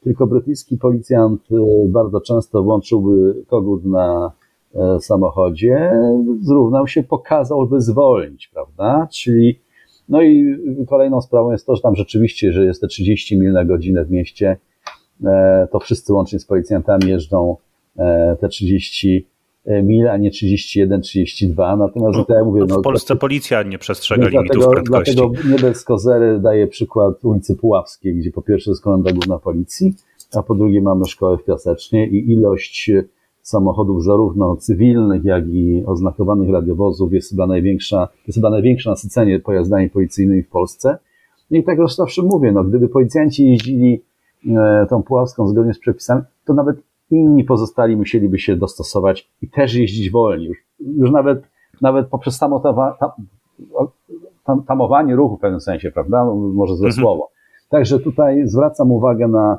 tylko 0.00 0.26
brytyjski 0.26 0.78
policjant 0.78 1.42
e, 1.52 1.88
bardzo 1.88 2.20
często 2.20 2.62
włączyłby 2.62 3.44
kogut 3.48 3.84
na 3.84 4.32
e, 4.74 5.00
samochodzie, 5.00 5.92
zrównał 6.40 6.86
się, 6.86 7.02
pokazał, 7.02 7.66
by 7.66 7.80
zwolnić, 7.80 8.48
prawda, 8.48 9.08
czyli 9.12 9.60
no 10.08 10.22
i 10.22 10.56
kolejną 10.88 11.20
sprawą 11.20 11.52
jest 11.52 11.66
to, 11.66 11.76
że 11.76 11.82
tam 11.82 11.96
rzeczywiście, 11.96 12.52
że 12.52 12.64
jest 12.64 12.80
te 12.80 12.86
30 12.86 13.38
mil 13.38 13.52
na 13.52 13.64
godzinę 13.64 14.04
w 14.04 14.10
mieście, 14.10 14.56
e, 15.24 15.68
to 15.72 15.80
wszyscy 15.80 16.12
łącznie 16.12 16.38
z 16.38 16.46
policjantami 16.46 17.10
jeżdżą 17.10 17.56
e, 17.98 18.36
te 18.40 18.48
30 18.48 19.26
e, 19.64 19.82
mil, 19.82 20.08
a 20.08 20.16
nie 20.16 20.30
31, 20.30 21.00
32. 21.00 21.76
Natomiast 21.76 22.18
no, 22.18 22.24
tak 22.24 22.36
jak 22.36 22.46
mówię, 22.46 22.64
no, 22.68 22.78
w 22.78 22.82
Polsce 22.82 23.14
to, 23.14 23.20
policja 23.20 23.62
nie 23.62 23.78
przestrzega 23.78 24.28
limitów 24.28 24.46
dlatego, 24.46 24.70
prędkości. 24.70 25.16
Dlatego 25.16 25.48
nie 25.48 25.58
bez 25.58 25.84
kozery 25.84 26.40
daję 26.40 26.66
przykład 26.66 27.24
ulicy 27.24 27.56
Puławskiej, 27.56 28.14
gdzie 28.14 28.30
po 28.30 28.42
pierwsze 28.42 28.70
jest 28.70 28.82
komenda 28.82 29.12
główna 29.12 29.38
policji, 29.38 29.94
a 30.34 30.42
po 30.42 30.54
drugie 30.54 30.82
mamy 30.82 31.04
szkołę 31.04 31.38
w 31.38 31.44
Piasecznie 31.44 32.06
i 32.06 32.32
ilość 32.32 32.90
samochodów 33.42 34.04
zarówno 34.04 34.56
cywilnych, 34.56 35.24
jak 35.24 35.48
i 35.48 35.84
oznakowanych 35.86 36.50
radiowozów 36.50 37.12
jest 37.12 37.30
chyba 37.30 37.46
największa, 37.46 38.08
jest 38.26 38.36
chyba 38.36 38.50
największe 38.50 38.90
nasycenie 38.90 39.40
pojazdami 39.40 39.90
policyjnymi 39.90 40.42
w 40.42 40.48
Polsce. 40.48 40.98
No 41.50 41.58
i 41.58 41.64
tak 41.64 41.78
już 41.78 41.94
zawsze 41.94 42.22
mówię, 42.22 42.52
no, 42.52 42.64
gdyby 42.64 42.88
policjanci 42.88 43.50
jeździli 43.50 44.02
e, 44.48 44.86
tą 44.90 45.02
Puławską 45.02 45.48
zgodnie 45.48 45.74
z 45.74 45.78
przepisami, 45.78 46.22
to 46.44 46.54
nawet 46.54 46.76
inni 47.10 47.44
pozostali 47.44 47.96
musieliby 47.96 48.38
się 48.38 48.56
dostosować 48.56 49.30
i 49.42 49.48
też 49.48 49.74
jeździć 49.74 50.10
wolniej. 50.10 50.48
Już, 50.48 50.58
już 50.80 51.10
nawet, 51.10 51.42
nawet 51.80 52.06
poprzez 52.06 52.36
samotowa, 52.36 52.96
tam, 53.00 53.10
tam, 54.44 54.62
tamowanie 54.62 55.16
ruchu 55.16 55.36
w 55.36 55.40
pewnym 55.40 55.60
sensie, 55.60 55.90
prawda? 55.90 56.24
Może 56.34 56.76
złe 56.76 56.86
mhm. 56.86 57.02
słowo. 57.02 57.28
Także 57.68 57.98
tutaj 57.98 58.48
zwracam 58.48 58.92
uwagę 58.92 59.28
na 59.28 59.58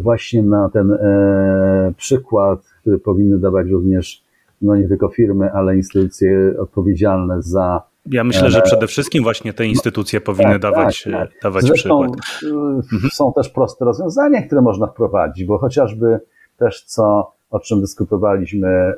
właśnie 0.00 0.42
na 0.42 0.68
ten 0.68 0.92
e, 0.92 1.92
przykład, 1.96 2.60
który 2.80 2.98
powinny 2.98 3.38
dawać 3.38 3.68
również 3.68 4.24
no 4.62 4.76
nie 4.76 4.88
tylko 4.88 5.08
firmy, 5.08 5.52
ale 5.52 5.76
instytucje 5.76 6.54
odpowiedzialne 6.58 7.42
za. 7.42 7.82
Ja 8.06 8.24
myślę, 8.24 8.50
że 8.50 8.58
e, 8.58 8.62
przede 8.62 8.86
wszystkim 8.86 9.22
właśnie 9.22 9.52
te 9.52 9.66
instytucje 9.66 10.20
no, 10.20 10.26
powinny 10.26 10.52
tak, 10.52 10.60
dawać, 10.60 11.02
tak, 11.02 11.12
tak. 11.12 11.42
dawać 11.42 11.64
Zresztą 11.64 12.00
przykład. 12.00 12.28
E, 12.42 12.56
mhm. 12.92 13.10
Są 13.12 13.32
też 13.32 13.48
proste 13.48 13.84
rozwiązania, 13.84 14.42
które 14.42 14.62
można 14.62 14.86
wprowadzić, 14.86 15.46
bo 15.46 15.58
chociażby 15.58 16.20
też 16.58 16.84
co, 16.84 17.32
o 17.50 17.60
czym 17.60 17.80
dyskutowaliśmy 17.80 18.68
e, 18.68 18.94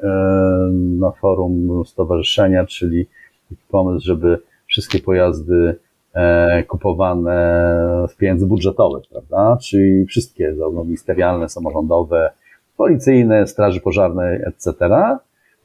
na 0.99 1.11
forum 1.11 1.83
stowarzyszenia, 1.87 2.67
czyli 2.67 3.07
pomysł, 3.69 4.07
żeby 4.07 4.39
wszystkie 4.67 4.99
pojazdy 4.99 5.77
E, 5.77 5.86
kupowane 6.69 8.07
z 8.09 8.17
pieniędzy 8.17 8.47
budżetowych, 8.47 9.05
prawda? 9.11 9.59
Czyli 9.63 10.07
wszystkie, 10.07 10.55
zarówno 10.55 10.85
ministerialne, 10.85 11.49
samorządowe, 11.49 12.31
policyjne, 12.77 13.47
straży 13.47 13.81
pożarnej, 13.81 14.41
etc., 14.47 14.75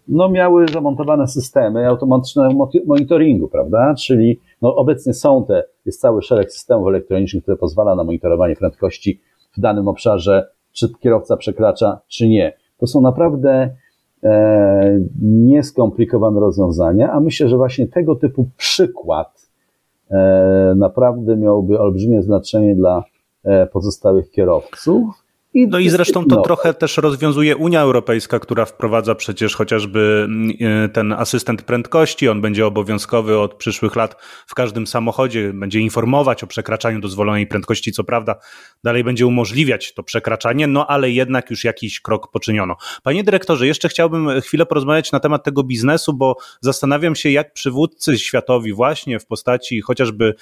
no 0.08 0.30
miały 0.30 0.68
zamontowane 0.68 1.28
systemy 1.28 1.88
automatycznego 1.88 2.70
monitoringu, 2.86 3.48
prawda? 3.48 3.94
Czyli 3.98 4.40
no 4.62 4.76
obecnie 4.76 5.14
są 5.14 5.46
te, 5.46 5.64
jest 5.86 6.02
cały 6.02 6.22
szereg 6.22 6.52
systemów 6.52 6.88
elektronicznych, 6.88 7.44
które 7.44 7.58
pozwala 7.58 7.96
na 7.96 8.04
monitorowanie 8.04 8.56
prędkości 8.56 9.22
w 9.58 9.60
danym 9.60 9.88
obszarze, 9.88 10.48
czy 10.72 10.90
kierowca 11.00 11.38
przekracza, 11.38 12.00
czy 12.08 12.28
nie. 12.28 12.54
To 12.78 12.88
są 12.88 13.02
naprawdę 13.02 13.76
e, 14.24 15.00
nieskomplikowane 15.22 16.40
rozwiązania, 16.40 17.12
a 17.12 17.20
myślę, 17.20 17.50
że 17.50 17.58
właśnie 17.58 17.88
tego 17.88 18.16
typu 18.16 18.50
przykład 18.58 19.42
E, 19.42 19.51
naprawdę 20.76 21.38
miałby 21.38 21.80
olbrzymie 21.80 22.22
znaczenie 22.22 22.76
dla 22.76 23.04
e, 23.44 23.68
pozostałych 23.68 24.32
kierowców. 24.32 25.24
No 25.56 25.80
i 25.80 25.90
zresztą 25.90 26.26
to 26.26 26.42
trochę 26.42 26.74
też 26.74 26.98
rozwiązuje 26.98 27.56
Unia 27.56 27.82
Europejska, 27.82 28.40
która 28.40 28.66
wprowadza 28.66 29.16
przecież 29.16 29.56
chociażby 29.56 30.26
mm, 30.26 30.90
ten 30.90 31.14
asystent 31.14 31.62
prędkości. 31.62 32.30
On 32.30 32.42
będzie 32.42 32.66
obowiązkowy 32.66 33.40
od 33.40 33.54
przyszłych 33.54 33.96
lat 33.96 34.16
w 34.48 34.56
każdym 34.56 34.88
samochodzie, 34.88 35.54
będzie 35.54 35.80
informować 35.80 36.44
o 36.44 36.48
przekraczaniu 36.48 37.00
dozwolonej 37.00 37.48
prędkości. 37.48 37.92
Co 37.92 38.04
prawda, 38.04 38.36
dalej 38.84 39.04
będzie 39.04 39.28
umożliwiać 39.28 39.94
to 39.94 40.04
przekraczanie, 40.04 40.68
no 40.68 40.88
ale 40.88 41.12
jednak 41.12 41.50
już 41.50 41.64
jakiś 41.64 42.02
krok 42.02 42.32
poczyniono. 42.32 42.76
Panie 43.04 43.24
dyrektorze, 43.24 43.68
jeszcze 43.68 43.90
chciałbym 43.90 44.42
chwilę 44.42 44.66
porozmawiać 44.66 45.12
na 45.12 45.20
temat 45.20 45.44
tego 45.44 45.64
biznesu, 45.64 46.14
bo 46.14 46.36
zastanawiam 46.62 47.16
się, 47.16 47.30
jak 47.30 47.54
przywódcy 47.54 48.20
światowi, 48.20 48.74
właśnie 48.74 49.20
w 49.20 49.26
postaci 49.26 49.82
chociażby 49.82 50.36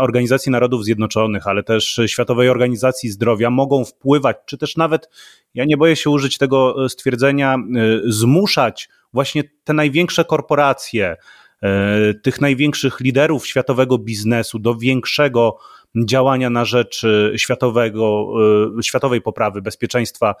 Organizacji 0.00 0.52
Narodów 0.52 0.84
Zjednoczonych, 0.84 1.46
ale 1.46 1.62
też 1.62 2.00
Światowej 2.06 2.48
Organizacji 2.48 3.10
Zdrowia, 3.10 3.50
mogą 3.50 3.84
wpływać 3.84 4.47
czy 4.48 4.58
też 4.58 4.76
nawet, 4.76 5.08
ja 5.54 5.64
nie 5.64 5.76
boję 5.76 5.96
się 5.96 6.10
użyć 6.10 6.38
tego 6.38 6.84
e, 6.84 6.88
stwierdzenia, 6.88 7.54
e, 7.54 7.58
zmuszać 8.04 8.88
właśnie 9.12 9.44
te 9.64 9.72
największe 9.72 10.24
korporacje, 10.24 11.16
e, 11.62 12.14
tych 12.14 12.40
największych 12.40 13.00
liderów 13.00 13.46
światowego 13.46 13.98
biznesu 13.98 14.58
do 14.58 14.74
większego 14.74 15.58
działania 16.06 16.50
na 16.50 16.64
rzecz 16.64 17.02
światowego, 17.36 18.32
światowej 18.82 19.20
poprawy 19.20 19.62
bezpieczeństwa 19.62 20.34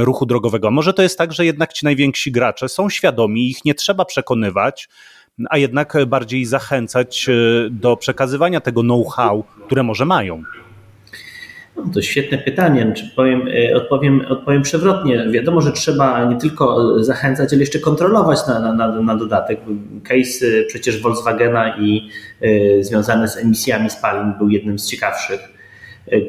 ruchu 0.00 0.26
drogowego. 0.26 0.70
Może 0.70 0.92
to 0.92 1.02
jest 1.02 1.18
tak, 1.18 1.32
że 1.32 1.44
jednak 1.44 1.72
ci 1.72 1.84
najwięksi 1.84 2.32
gracze 2.32 2.68
są 2.68 2.90
świadomi, 2.90 3.50
ich 3.50 3.64
nie 3.64 3.74
trzeba 3.74 4.04
przekonywać, 4.04 4.88
a 5.50 5.58
jednak 5.58 5.94
bardziej 6.06 6.44
zachęcać 6.44 7.26
do 7.70 7.96
przekazywania 7.96 8.60
tego 8.60 8.82
know-how, 8.82 9.44
które 9.66 9.82
może 9.82 10.04
mają. 10.04 10.42
To 11.94 12.02
świetne 12.02 12.38
pytanie. 12.38 12.92
Czy 12.96 13.10
powiem, 13.16 13.48
e, 13.48 13.76
odpowiem, 13.76 14.26
odpowiem 14.28 14.62
przewrotnie. 14.62 15.26
Wiadomo, 15.30 15.60
że 15.60 15.72
trzeba 15.72 16.24
nie 16.24 16.36
tylko 16.36 16.94
zachęcać, 17.04 17.52
ale 17.52 17.60
jeszcze 17.60 17.78
kontrolować 17.78 18.46
na, 18.46 18.72
na, 18.72 19.00
na 19.02 19.16
dodatek. 19.16 19.60
Case 20.04 20.46
e, 20.46 20.64
przecież 20.64 21.02
Volkswagena 21.02 21.78
i 21.78 22.10
y, 22.44 22.84
związany 22.84 23.28
z 23.28 23.36
emisjami 23.36 23.90
spalin 23.90 24.32
był 24.38 24.48
jednym 24.48 24.78
z 24.78 24.86
ciekawszych, 24.86 25.40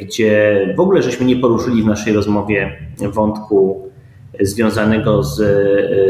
gdzie 0.02 0.62
w 0.78 0.80
ogóle 0.80 1.04
żeśmy 1.04 1.26
nie 1.26 1.36
poruszyli 1.36 1.84
w 1.84 1.86
naszej 1.86 2.14
rozmowie 2.14 2.78
wątku 2.98 3.90
związanego 4.40 5.24
z, 5.24 5.38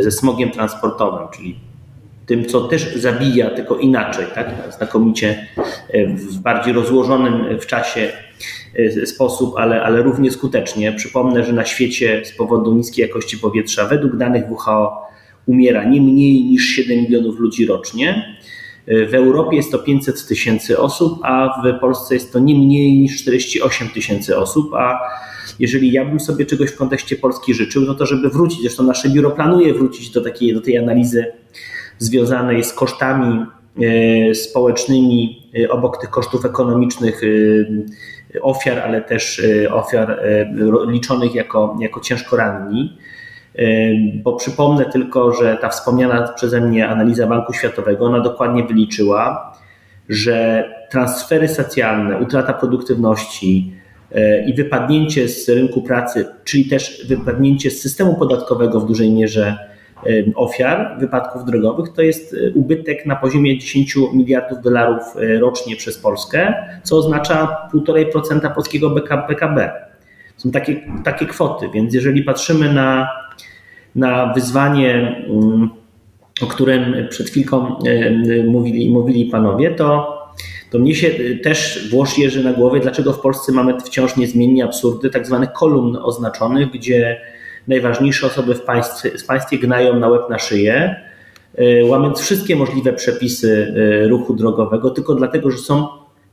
ze 0.04 0.12
smogiem 0.12 0.52
transportowym, 0.52 1.28
czyli 1.36 1.60
tym, 2.26 2.46
co 2.46 2.62
też 2.62 2.96
zabija, 2.96 3.50
tylko 3.50 3.78
inaczej, 3.78 4.26
tak? 4.36 4.50
znakomicie 4.78 5.48
w 5.94 6.38
bardziej 6.38 6.74
rozłożonym 6.74 7.60
w 7.60 7.66
czasie 7.66 8.12
sposób, 9.06 9.54
ale, 9.58 9.84
ale 9.84 10.02
równie 10.02 10.32
skutecznie. 10.32 10.92
Przypomnę, 10.92 11.44
że 11.44 11.54
na 11.54 11.66
świecie 11.66 12.22
z 12.26 12.32
powodu 12.32 12.74
niskiej 12.74 13.08
jakości 13.08 13.38
powietrza 13.38 13.86
według 13.86 14.18
danych 14.18 14.44
WHO 14.52 15.08
umiera 15.46 15.84
nie 15.84 16.02
mniej 16.02 16.44
niż 16.44 16.66
7 16.66 16.98
milionów 16.98 17.40
ludzi 17.40 17.66
rocznie. 17.66 18.38
Y, 18.88 19.08
w 19.08 19.14
Europie 19.14 19.58
jest 19.58 19.72
to 19.72 19.80
500 19.80 20.28
tysięcy 20.28 20.80
osób, 20.80 21.20
a 21.24 21.62
w 21.64 21.80
Polsce 21.80 22.14
jest 22.14 22.34
to 22.34 22.40
nie 22.40 22.56
mniej 22.56 22.98
niż 22.98 23.22
48 23.22 23.90
tysięcy 23.90 24.38
osób, 24.38 24.74
a 24.74 25.00
jeżeli 25.60 25.92
ja 25.92 26.06
bym 26.06 26.20
sobie 26.20 26.46
czegoś 26.46 26.70
w 26.70 26.78
kontekście 26.78 27.16
Polski 27.16 27.54
życzył, 27.54 27.82
no 27.82 27.96
to 27.96 28.06
żeby 28.06 28.30
wrócić, 28.30 28.62
zresztą 28.62 28.84
nasze 28.84 29.10
biuro 29.10 29.32
planuje 29.32 29.74
wrócić 29.74 30.10
do, 30.10 30.22
takiej, 30.22 30.54
do 30.54 30.62
tej 30.62 30.78
analizy 30.78 31.26
związanej 31.98 32.64
z 32.64 32.74
kosztami 32.74 33.40
y, 33.42 33.46
społecznymi 34.34 35.50
obok 35.70 36.02
tych 36.02 36.10
kosztów 36.10 36.46
ekonomicznych 36.46 37.22
ofiar, 38.42 38.80
ale 38.80 39.02
też 39.02 39.40
e, 39.66 39.74
ofiar 39.74 40.12
e, 40.12 40.54
liczonych 40.88 41.36
jako, 41.36 41.78
jako 41.80 42.00
ciężko 42.00 42.38
ranni. 42.38 42.98
E, 43.56 43.64
bo 44.24 44.36
przypomnę 44.36 44.86
tylko, 44.86 45.34
że 45.34 45.58
ta 45.62 45.70
wspomniana 45.70 46.34
przeze 46.36 46.62
mnie 46.62 46.88
analiza 46.88 47.28
Banku 47.28 47.54
Światowego, 47.54 48.06
ona 48.06 48.20
dokładnie 48.20 48.64
wyliczyła, 48.64 49.54
że 50.10 50.70
transfery 50.92 51.48
socjalne, 51.48 52.18
utrata 52.18 52.54
produktywności 52.54 53.74
i 54.48 54.54
wypadnięcie 54.54 55.28
z 55.30 55.50
rynku 55.50 55.82
pracy, 55.82 56.26
czyli 56.44 56.66
też 56.66 57.06
wypadnięcie 57.08 57.72
z 57.72 57.82
systemu 57.82 58.16
podatkowego 58.16 58.80
w 58.80 58.88
dużej 58.88 59.12
mierze 59.12 59.58
ofiar 60.36 60.98
wypadków 61.00 61.46
drogowych 61.46 61.94
to 61.94 62.02
jest 62.02 62.34
e, 62.34 62.52
ubytek 62.52 63.06
na 63.06 63.16
poziomie 63.16 63.58
10 63.58 63.96
miliardów 64.14 64.62
dolarów 64.62 65.04
e, 65.16 65.40
rocznie 65.40 65.76
przez 65.76 65.98
Polskę, 65.98 66.54
co 66.84 66.98
oznacza 66.98 67.68
1,5% 67.74 68.56
polskiego 68.56 68.96
PKB. 69.28 69.72
Są 70.38 70.52
takie, 70.52 70.82
takie 71.04 71.26
kwoty, 71.26 71.70
więc 71.74 71.94
jeżeli 71.94 72.24
patrzymy 72.24 72.74
na, 72.74 73.10
na 73.96 74.34
wyzwanie, 74.34 75.26
mm, 75.30 75.70
o 76.42 76.46
którym 76.46 77.08
przed 77.10 77.30
chwilką 77.30 77.80
mówili, 78.48 78.90
mówili 78.90 79.26
panowie, 79.26 79.72
to 79.72 80.18
to 80.70 80.80
mnie 80.80 80.96
się 80.96 81.10
też 81.44 81.88
włos 81.92 82.18
jeży 82.18 82.44
na 82.44 82.54
głowie, 82.54 82.80
dlaczego 82.80 83.14
w 83.14 83.20
Polsce 83.20 83.52
mamy 83.52 83.80
wciąż 83.80 84.18
niezmiennie 84.18 84.64
absurdy 84.64 85.10
tak 85.10 85.28
zwanych 85.28 85.52
kolumn 85.52 85.98
oznaczonych, 86.02 86.72
gdzie 86.72 87.22
najważniejsze 87.68 88.28
osoby 88.28 88.56
w 88.56 88.62
państwie, 88.62 89.10
w 89.18 89.26
państwie 89.26 89.58
gnają 89.58 90.00
na 90.00 90.08
łeb 90.08 90.30
na 90.30 90.40
szyję, 90.40 90.96
e, 91.58 91.86
łamiąc 91.86 92.20
wszystkie 92.20 92.56
możliwe 92.56 92.94
przepisy 92.94 93.74
e, 94.04 94.08
ruchu 94.08 94.34
drogowego, 94.34 94.90
tylko 94.90 95.16
dlatego, 95.16 95.52
że 95.52 95.58
są 95.58 95.88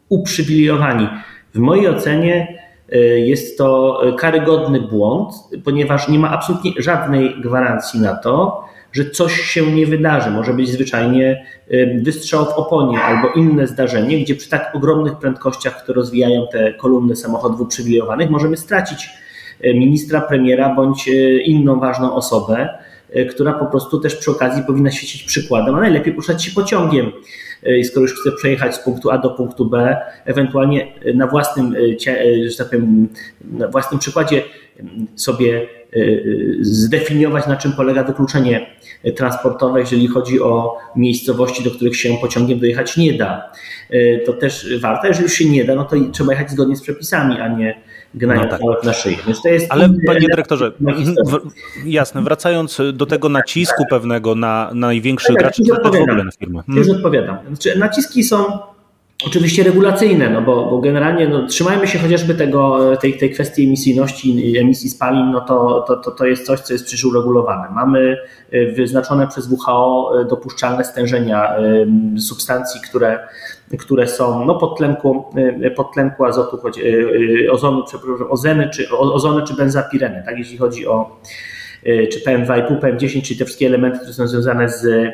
uprzywilejowani. 0.08 1.08
W 1.54 1.58
mojej 1.58 1.88
ocenie 1.88 2.58
e, 2.92 2.98
jest 2.98 3.58
to 3.58 4.00
karygodny 4.18 4.80
błąd, 4.80 5.32
ponieważ 5.64 6.08
nie 6.08 6.18
ma 6.18 6.30
absolutnie 6.30 6.72
żadnej 6.78 7.40
gwarancji 7.40 8.00
na 8.00 8.16
to, 8.16 8.64
że 8.92 9.10
coś 9.10 9.40
się 9.40 9.72
nie 9.72 9.86
wydarzy. 9.86 10.30
Może 10.30 10.52
być 10.52 10.68
zwyczajnie 10.68 11.46
wystrzał 12.02 12.44
w 12.44 12.48
oponie 12.48 13.00
albo 13.00 13.28
inne 13.28 13.66
zdarzenie, 13.66 14.20
gdzie 14.20 14.34
przy 14.34 14.50
tak 14.50 14.72
ogromnych 14.74 15.16
prędkościach, 15.16 15.82
które 15.82 15.96
rozwijają 15.96 16.46
te 16.52 16.74
kolumny 16.74 17.16
samochodów 17.16 17.60
uprzywilejowanych, 17.60 18.30
możemy 18.30 18.56
stracić 18.56 19.10
ministra, 19.62 20.20
premiera 20.20 20.74
bądź 20.74 21.08
e, 21.08 21.12
inną 21.38 21.80
ważną 21.80 22.14
osobę, 22.14 22.68
e, 23.10 23.24
która 23.24 23.52
po 23.52 23.66
prostu 23.66 24.00
też 24.00 24.16
przy 24.16 24.30
okazji 24.30 24.62
powinna 24.66 24.90
świecić 24.90 25.22
przykładem, 25.22 25.74
a 25.74 25.80
najlepiej 25.80 26.12
poruszać 26.12 26.44
się 26.44 26.50
pociągiem. 26.50 27.12
Skoro 27.84 28.02
już 28.02 28.20
chce 28.20 28.32
przejechać 28.32 28.74
z 28.74 28.78
punktu 28.78 29.10
A 29.10 29.18
do 29.18 29.30
punktu 29.30 29.64
B, 29.66 29.96
ewentualnie 30.24 30.92
na 31.14 31.26
własnym, 31.26 31.74
że 32.46 32.56
tak 32.56 32.66
powiem, 32.66 33.08
na 33.44 33.68
własnym 33.68 34.00
przykładzie 34.00 34.42
sobie 35.14 35.66
zdefiniować, 36.60 37.46
na 37.46 37.56
czym 37.56 37.72
polega 37.72 38.04
wykluczenie 38.04 38.66
transportowe, 39.16 39.80
jeżeli 39.80 40.08
chodzi 40.08 40.40
o 40.40 40.78
miejscowości, 40.96 41.64
do 41.64 41.70
których 41.70 41.96
się 41.96 42.16
pociągiem 42.20 42.58
dojechać 42.58 42.96
nie 42.96 43.12
da. 43.12 43.52
To 44.26 44.32
też 44.32 44.78
warto, 44.80 45.06
jeżeli 45.06 45.22
już 45.22 45.32
się 45.32 45.50
nie 45.50 45.64
da, 45.64 45.74
no 45.74 45.84
to 45.84 45.96
trzeba 46.12 46.32
jechać 46.32 46.50
zgodnie 46.50 46.76
z 46.76 46.82
przepisami, 46.82 47.40
a 47.40 47.48
nie 47.48 47.80
gnają 48.14 48.42
no 48.42 48.48
tak. 48.48 48.84
na 48.84 48.92
szyję. 48.92 49.16
Więc 49.26 49.42
to 49.42 49.48
jest 49.48 49.66
Ale 49.72 49.88
panie 50.06 50.28
dyrektorze, 50.30 50.72
w, 51.26 51.38
jasne, 51.84 52.22
wracając 52.22 52.80
do 52.92 53.06
tego 53.06 53.28
nacisku 53.28 53.84
pewnego 53.90 54.34
na, 54.34 54.70
na 54.74 54.94
największych 54.94 55.34
tak, 55.34 55.42
graczy, 55.42 55.62
to 55.82 55.90
w 55.90 56.02
ogóle 56.02 56.24
na 56.24 56.30
firmę. 56.30 56.62
Już 56.68 56.88
odpowiadam. 56.88 57.38
Znaczy, 57.48 57.78
naciski 57.78 58.24
są 58.24 58.44
oczywiście 59.26 59.62
regulacyjne, 59.62 60.30
no 60.30 60.42
bo, 60.42 60.70
bo 60.70 60.78
generalnie 60.78 61.28
no, 61.28 61.46
trzymajmy 61.46 61.86
się 61.86 61.98
chociażby 61.98 62.34
tego, 62.34 62.96
tej, 62.96 63.18
tej 63.18 63.30
kwestii 63.30 63.64
emisyjności, 63.64 64.58
emisji 64.58 64.90
spalin, 64.90 65.30
no 65.30 65.40
to, 65.40 65.84
to, 65.88 65.96
to, 65.96 66.10
to 66.10 66.26
jest 66.26 66.46
coś, 66.46 66.60
co 66.60 66.72
jest 66.72 66.84
przecież 66.84 67.04
uregulowane. 67.04 67.74
Mamy 67.74 68.16
y, 68.54 68.72
wyznaczone 68.76 69.28
przez 69.28 69.48
WHO 69.50 70.10
y, 70.20 70.24
dopuszczalne 70.24 70.84
stężenia 70.84 71.56
substancji, 72.18 72.80
które 72.80 73.18
które 73.78 74.08
są 74.08 74.44
no, 74.44 74.54
podtlenku, 74.54 75.24
podtlenku 75.76 76.24
azotu, 76.24 76.56
choć, 76.56 76.80
ozonu, 77.50 77.84
przepraszam, 77.86 78.26
ozeny 78.30 78.70
czy, 78.70 78.98
ozony 78.98 79.42
czy 79.42 79.54
benzapireny, 79.54 80.22
tak, 80.26 80.38
jeśli 80.38 80.58
chodzi 80.58 80.86
o 80.86 81.20
czy 81.84 82.20
PM2,5, 82.26 82.80
PM10, 82.80 83.22
czyli 83.22 83.38
te 83.38 83.44
wszystkie 83.44 83.66
elementy, 83.66 83.98
które 83.98 84.12
są 84.12 84.26
związane 84.26 84.68
z 84.68 85.10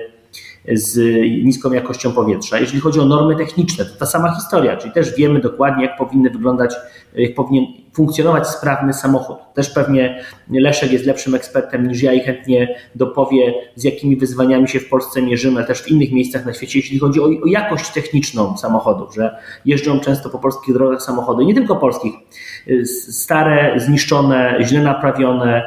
z 0.72 0.98
niską 1.44 1.72
jakością 1.72 2.12
powietrza. 2.12 2.60
Jeżeli 2.60 2.80
chodzi 2.80 3.00
o 3.00 3.04
normy 3.04 3.36
techniczne, 3.36 3.84
to 3.84 3.98
ta 3.98 4.06
sama 4.06 4.34
historia, 4.34 4.76
czyli 4.76 4.92
też 4.92 5.16
wiemy 5.16 5.40
dokładnie, 5.40 5.84
jak 5.84 5.98
powinny 5.98 6.30
wyglądać, 6.30 6.74
jak 7.14 7.34
powinien 7.34 7.64
funkcjonować 7.92 8.48
sprawny 8.48 8.92
samochód. 8.92 9.36
Też 9.54 9.70
pewnie 9.70 10.24
Leszek 10.50 10.92
jest 10.92 11.06
lepszym 11.06 11.34
ekspertem 11.34 11.88
niż 11.88 12.02
ja 12.02 12.12
i 12.12 12.20
chętnie 12.20 12.76
dopowie, 12.94 13.54
z 13.76 13.84
jakimi 13.84 14.16
wyzwaniami 14.16 14.68
się 14.68 14.80
w 14.80 14.88
Polsce 14.88 15.22
mierzymy, 15.22 15.56
ale 15.56 15.66
też 15.66 15.82
w 15.82 15.88
innych 15.88 16.12
miejscach 16.12 16.46
na 16.46 16.54
świecie, 16.54 16.78
jeśli 16.78 16.98
chodzi 16.98 17.20
o, 17.20 17.24
o 17.24 17.46
jakość 17.46 17.90
techniczną 17.90 18.56
samochodów, 18.56 19.14
że 19.14 19.36
jeżdżą 19.64 20.00
często 20.00 20.30
po 20.30 20.38
polskich 20.38 20.74
drogach 20.74 21.02
samochody, 21.02 21.44
nie 21.44 21.54
tylko 21.54 21.76
polskich, 21.76 22.14
stare, 22.84 23.80
zniszczone, 23.80 24.58
źle 24.62 24.82
naprawione, 24.82 25.62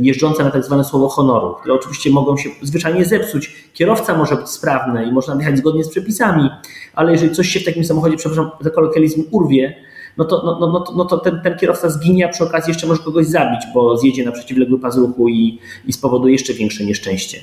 jeżdżące 0.00 0.44
na 0.44 0.50
tak 0.50 0.64
zwane 0.64 0.84
słowo 0.84 1.08
honoru, 1.08 1.54
które 1.54 1.74
oczywiście 1.74 2.10
mogą 2.10 2.36
się 2.36 2.48
zwyczajnie 2.62 3.04
zepsuć. 3.04 3.68
Kierowca 3.72 4.16
może 4.16 4.36
być 4.36 4.48
sprawny 4.48 5.04
i 5.04 5.12
można 5.12 5.34
jechać 5.34 5.58
zgodnie 5.58 5.84
z 5.84 5.88
przepisami, 5.88 6.50
ale 6.94 7.12
jeżeli 7.12 7.34
coś 7.34 7.48
się 7.48 7.60
w 7.60 7.64
takim 7.64 7.84
samochodzie, 7.84 8.16
przepraszam 8.16 8.50
za 8.60 8.70
kolokwializm, 8.70 9.24
urwie, 9.30 9.87
no 10.18 10.24
to, 10.24 10.42
no, 10.44 10.58
no, 10.60 10.66
no, 10.72 10.84
no 10.96 11.04
to 11.04 11.18
ten, 11.18 11.40
ten 11.42 11.58
kierowca 11.58 11.90
zginie, 11.90 12.26
a 12.26 12.28
przy 12.28 12.44
okazji 12.44 12.70
jeszcze 12.70 12.86
może 12.86 13.02
kogoś 13.02 13.26
zabić, 13.26 13.60
bo 13.74 13.96
zjedzie 13.96 14.24
na 14.24 14.32
przeciwległy 14.32 14.78
pas 14.78 14.96
ruchu 14.96 15.28
i, 15.28 15.58
i 15.86 15.92
spowoduje 15.92 16.32
jeszcze 16.32 16.54
większe 16.54 16.84
nieszczęście. 16.84 17.40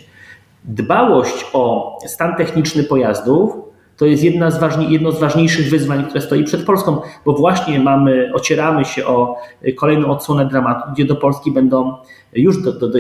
Dbałość 0.64 1.46
o 1.54 1.98
stan 2.08 2.36
techniczny 2.36 2.84
pojazdów 2.84 3.65
to 3.98 4.06
jest 4.06 4.24
jedna 4.24 4.52
z 4.52 4.60
ważni, 4.60 4.94
jedno 4.94 5.12
z 5.12 5.20
ważniejszych 5.20 5.70
wyzwań, 5.70 6.06
które 6.06 6.22
stoi 6.22 6.44
przed 6.44 6.66
Polską, 6.66 7.02
bo 7.26 7.34
właśnie 7.34 7.80
mamy, 7.80 8.32
ocieramy 8.34 8.86
się 8.86 9.06
o 9.06 9.38
kolejną 9.76 10.08
odsłonę 10.08 10.46
dramatu, 10.46 10.92
gdzie 10.94 11.06
do 11.06 11.16
Polski 11.16 11.52
będą, 11.52 11.98
już 12.34 12.64
do, 12.64 12.74
do, 12.74 12.88
do, 12.88 13.00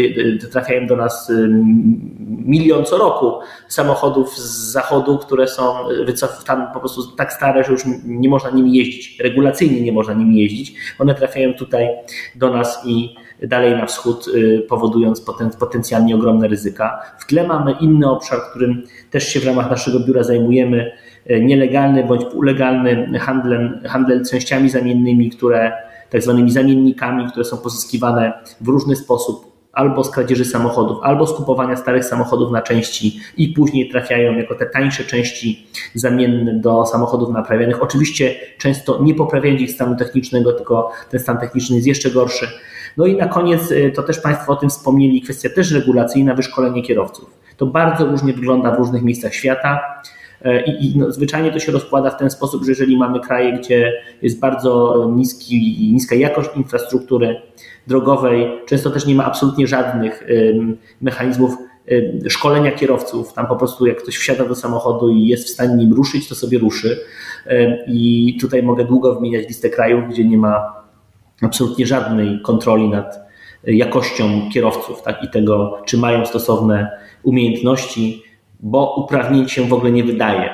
trafiają 0.51 0.87
do 0.87 0.95
nas 0.95 1.31
milion 2.45 2.85
co 2.85 2.97
roku 2.97 3.31
samochodów 3.67 4.37
z 4.37 4.71
zachodu, 4.71 5.17
które 5.17 5.47
są 5.47 5.73
tam 6.45 6.67
po 6.73 6.79
prostu 6.79 7.15
tak 7.15 7.33
stare, 7.33 7.63
że 7.63 7.71
już 7.71 7.83
nie 8.05 8.29
można 8.29 8.49
nimi 8.49 8.73
jeździć, 8.73 9.19
regulacyjnie 9.19 9.81
nie 9.81 9.91
można 9.91 10.13
nimi 10.13 10.41
jeździć. 10.41 10.75
One 10.99 11.15
trafiają 11.15 11.53
tutaj 11.53 11.89
do 12.35 12.53
nas 12.53 12.81
i 12.85 13.15
dalej 13.43 13.73
na 13.73 13.85
wschód, 13.85 14.27
y, 14.27 14.65
powodując 14.69 15.21
poten, 15.21 15.49
potencjalnie 15.59 16.15
ogromne 16.15 16.47
ryzyka. 16.47 16.99
W 17.19 17.25
tle 17.25 17.47
mamy 17.47 17.75
inny 17.81 18.09
obszar, 18.09 18.39
którym 18.49 18.83
też 19.11 19.27
się 19.27 19.39
w 19.39 19.45
ramach 19.45 19.69
naszego 19.69 19.99
biura 19.99 20.23
zajmujemy, 20.23 20.91
y, 21.29 21.41
nielegalny 21.41 22.03
bądź 22.03 22.21
ulegalny 22.33 23.19
handlem, 23.19 23.81
handel 23.85 24.25
częściami 24.25 24.69
zamiennymi, 24.69 25.29
które 25.29 25.71
tak 26.09 26.23
zwanymi 26.23 26.51
zamiennikami, 26.51 27.27
które 27.27 27.45
są 27.45 27.57
pozyskiwane 27.57 28.33
w 28.61 28.67
różny 28.67 28.95
sposób, 28.95 29.54
albo 29.75 30.03
z 30.03 30.11
kradzieży 30.11 30.45
samochodów, 30.45 30.97
albo 31.03 31.27
z 31.27 31.33
kupowania 31.33 31.75
starych 31.75 32.05
samochodów 32.05 32.51
na 32.51 32.61
części 32.61 33.19
i 33.37 33.47
później 33.47 33.89
trafiają 33.89 34.37
jako 34.37 34.55
te 34.55 34.65
tańsze 34.65 35.03
części 35.03 35.67
zamienne 35.93 36.53
do 36.53 36.85
samochodów 36.85 37.29
naprawianych. 37.29 37.83
Oczywiście 37.83 38.35
często 38.57 39.03
nie 39.03 39.15
poprawiając 39.15 39.61
ich 39.61 39.71
stanu 39.71 39.95
technicznego, 39.95 40.53
tylko 40.53 40.91
ten 41.09 41.19
stan 41.19 41.37
techniczny 41.37 41.75
jest 41.75 41.87
jeszcze 41.87 42.11
gorszy. 42.11 42.47
No 42.97 43.05
i 43.05 43.15
na 43.15 43.27
koniec, 43.27 43.71
y, 43.71 43.91
to 43.95 44.03
też 44.03 44.19
Państwo 44.19 44.53
o 44.53 44.55
tym 44.55 44.69
wspomnieli, 44.69 45.21
kwestia 45.21 45.49
też 45.49 45.71
regulacyjna, 45.71 46.33
wyszkolenie 46.33 46.81
kierowców. 46.81 47.29
To 47.57 47.65
bardzo 47.65 48.05
różnie 48.05 48.33
wygląda 48.33 48.71
w 48.71 48.77
różnych 48.77 49.03
miejscach 49.03 49.33
świata. 49.33 49.79
Y, 50.45 50.63
I, 50.71 50.85
i 50.85 50.97
no, 50.97 51.11
zwyczajnie 51.11 51.51
to 51.51 51.59
się 51.59 51.71
rozkłada 51.71 52.09
w 52.09 52.17
ten 52.17 52.29
sposób, 52.29 52.63
że 52.63 52.71
jeżeli 52.71 52.97
mamy 52.97 53.19
kraje, 53.19 53.53
gdzie 53.53 53.93
jest 54.21 54.39
bardzo 54.39 55.05
niski, 55.15 55.89
niska 55.93 56.15
jakość 56.15 56.49
infrastruktury 56.55 57.41
drogowej, 57.87 58.47
często 58.65 58.89
też 58.89 59.05
nie 59.05 59.15
ma 59.15 59.25
absolutnie 59.25 59.67
żadnych 59.67 60.27
mechanizmów 61.01 61.57
szkolenia 62.29 62.71
kierowców. 62.71 63.33
Tam 63.33 63.47
po 63.47 63.55
prostu 63.55 63.85
jak 63.85 63.97
ktoś 63.97 64.17
wsiada 64.17 64.45
do 64.45 64.55
samochodu 64.55 65.09
i 65.09 65.27
jest 65.27 65.47
w 65.47 65.49
stanie 65.49 65.75
nim 65.75 65.93
ruszyć, 65.93 66.29
to 66.29 66.35
sobie 66.35 66.57
ruszy. 66.57 66.99
I 67.87 68.37
tutaj 68.41 68.63
mogę 68.63 68.85
długo 68.85 69.15
wymieniać 69.15 69.47
listę 69.47 69.69
krajów, 69.69 70.09
gdzie 70.09 70.25
nie 70.25 70.37
ma 70.37 70.73
absolutnie 71.41 71.87
żadnej 71.87 72.41
kontroli 72.41 72.89
nad 72.89 73.19
jakością 73.63 74.49
kierowców 74.53 75.01
tak, 75.01 75.23
i 75.23 75.29
tego, 75.29 75.81
czy 75.85 75.97
mają 75.97 76.25
stosowne 76.25 76.89
umiejętności, 77.23 78.23
bo 78.65 78.95
uprawnień 78.95 79.49
się 79.49 79.67
w 79.67 79.73
ogóle 79.73 79.91
nie 79.91 80.03
wydaje. 80.03 80.53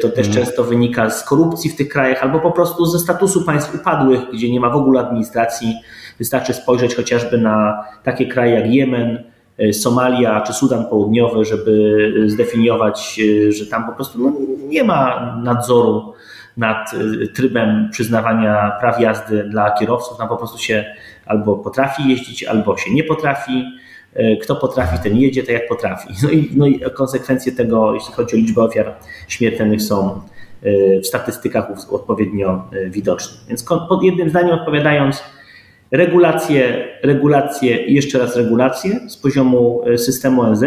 To 0.00 0.08
też 0.08 0.26
mm. 0.26 0.38
często 0.38 0.64
wynika 0.64 1.10
z 1.10 1.24
korupcji 1.24 1.70
w 1.70 1.76
tych 1.76 1.88
krajach 1.88 2.22
albo 2.22 2.40
po 2.40 2.50
prostu 2.50 2.86
ze 2.86 2.98
statusu 2.98 3.44
państw 3.44 3.74
upadłych, 3.74 4.20
gdzie 4.32 4.52
nie 4.52 4.60
ma 4.60 4.70
w 4.70 4.76
ogóle 4.76 5.00
administracji. 5.00 5.74
Wystarczy 6.18 6.54
spojrzeć 6.54 6.94
chociażby 6.94 7.38
na 7.38 7.84
takie 8.02 8.26
kraje 8.26 8.54
jak 8.54 8.72
Jemen, 8.72 9.24
Somalia 9.72 10.40
czy 10.40 10.52
Sudan 10.52 10.86
Południowy, 10.86 11.44
żeby 11.44 12.12
zdefiniować, 12.26 13.20
że 13.48 13.66
tam 13.66 13.86
po 13.86 13.92
prostu 13.92 14.18
no, 14.18 14.32
nie 14.68 14.84
ma 14.84 15.36
nadzoru 15.42 16.12
nad 16.56 16.92
trybem 17.34 17.88
przyznawania 17.92 18.76
praw 18.80 19.00
jazdy 19.00 19.44
dla 19.44 19.70
kierowców. 19.70 20.18
Tam 20.18 20.28
po 20.28 20.36
prostu 20.36 20.58
się 20.58 20.84
albo 21.26 21.56
potrafi 21.56 22.08
jeździć, 22.08 22.44
albo 22.44 22.76
się 22.76 22.94
nie 22.94 23.04
potrafi. 23.04 23.64
Y, 24.20 24.38
kto 24.42 24.56
potrafi, 24.56 24.98
ten 25.02 25.16
jedzie 25.16 25.42
tak 25.42 25.54
jak 25.54 25.68
potrafi. 25.68 26.08
No 26.22 26.30
i, 26.30 26.50
no 26.56 26.66
i 26.66 26.80
konsekwencje 26.94 27.52
tego, 27.52 27.94
jeśli 27.94 28.14
chodzi 28.14 28.36
o 28.36 28.38
liczbę 28.38 28.62
ofiar 28.62 28.94
śmiertelnych, 29.28 29.82
są 29.82 30.20
y, 30.64 31.00
w 31.02 31.06
statystykach 31.06 31.66
odpowiednio 31.90 32.70
widoczne. 32.90 33.36
Więc 33.48 33.64
pod 33.88 34.02
jednym 34.02 34.30
zdaniem 34.30 34.54
odpowiadając, 34.54 35.22
regulacje, 35.90 36.88
regulacje 37.02 37.86
i 37.86 37.94
jeszcze 37.94 38.18
raz 38.18 38.36
regulacje 38.36 39.08
z 39.08 39.16
poziomu 39.16 39.82
systemu 39.96 40.42
ONZ 40.42 40.64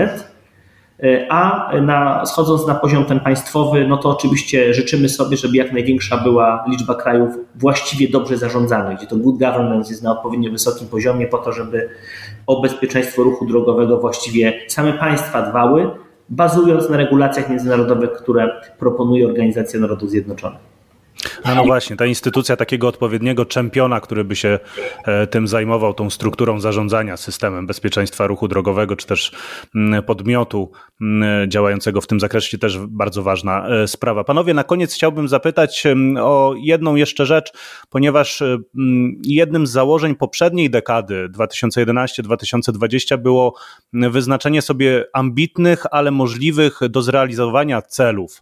E, 1.04 1.32
a 1.32 1.72
na, 1.82 2.26
schodząc 2.26 2.68
na 2.68 2.76
poziom 2.76 3.06
ten 3.06 3.20
państwowy, 3.20 3.88
no 3.88 3.98
to 3.98 4.10
oczywiście 4.10 4.74
życzymy 4.74 5.10
sobie, 5.10 5.38
żeby 5.38 5.58
jak 5.58 5.72
największa 5.72 6.18
była 6.18 6.66
liczba 6.68 6.96
krajów 6.96 7.34
właściwie 7.56 8.08
dobrze 8.10 8.38
zarządzanych, 8.38 8.98
gdzie 8.98 9.08
to 9.08 9.16
good 9.16 9.40
governance 9.40 9.92
jest 9.92 10.04
na 10.04 10.12
odpowiednio 10.12 10.52
wysokim 10.52 10.88
poziomie 10.88 11.28
po 11.28 11.38
to, 11.38 11.52
żeby 11.52 11.90
o 12.50 12.62
bezpieczeństwo 12.62 13.24
ruchu 13.24 13.46
drogowego 13.46 13.98
właściwie 13.98 14.54
same 14.68 14.94
państwa 14.94 15.42
dbały, 15.42 15.90
bazując 16.30 16.90
na 16.90 16.98
regulacjach 16.98 17.50
międzynarodowych, 17.50 18.12
które 18.12 18.62
proponuje 18.80 19.28
Organizacja 19.28 19.80
Narodów 19.80 20.10
Zjednoczonych. 20.10 20.79
No, 21.46 21.56
no 21.56 21.64
właśnie, 21.64 21.96
ta 21.96 22.06
instytucja 22.06 22.56
takiego 22.56 22.88
odpowiedniego 22.88 23.46
czempiona, 23.46 24.02
który 24.02 24.24
by 24.24 24.36
się 24.36 24.60
e, 25.06 25.28
tym 25.28 25.48
zajmował, 25.48 25.94
tą 25.94 26.10
strukturą 26.10 26.60
zarządzania 26.60 27.18
systemem 27.18 27.68
bezpieczeństwa 27.68 28.28
ruchu 28.28 28.48
drogowego, 28.48 28.96
czy 28.96 29.08
też 29.08 29.32
mm, 29.76 30.04
podmiotu 30.04 30.72
mm, 31.02 31.52
działającego 31.52 32.02
w 32.02 32.08
tym 32.08 32.20
zakresie, 32.20 32.58
też 32.58 32.78
bardzo 32.78 33.24
ważna 33.24 33.68
e, 33.68 33.88
sprawa. 33.88 34.24
Panowie, 34.24 34.54
na 34.54 34.64
koniec 34.64 34.94
chciałbym 34.94 35.28
zapytać 35.28 35.84
o 36.22 36.54
jedną 36.58 36.96
jeszcze 36.96 37.26
rzecz, 37.26 37.52
ponieważ 37.90 38.42
e, 38.42 38.58
jednym 39.24 39.68
z 39.68 39.72
założeń 39.72 40.16
poprzedniej 40.16 40.70
dekady 40.70 41.30
2011-2020 41.30 43.18
było 43.18 43.56
wyznaczenie 43.94 44.62
sobie 44.62 45.06
ambitnych, 45.14 45.84
ale 45.92 46.12
możliwych 46.12 46.80
do 46.90 47.02
zrealizowania 47.02 47.82
celów 47.82 48.42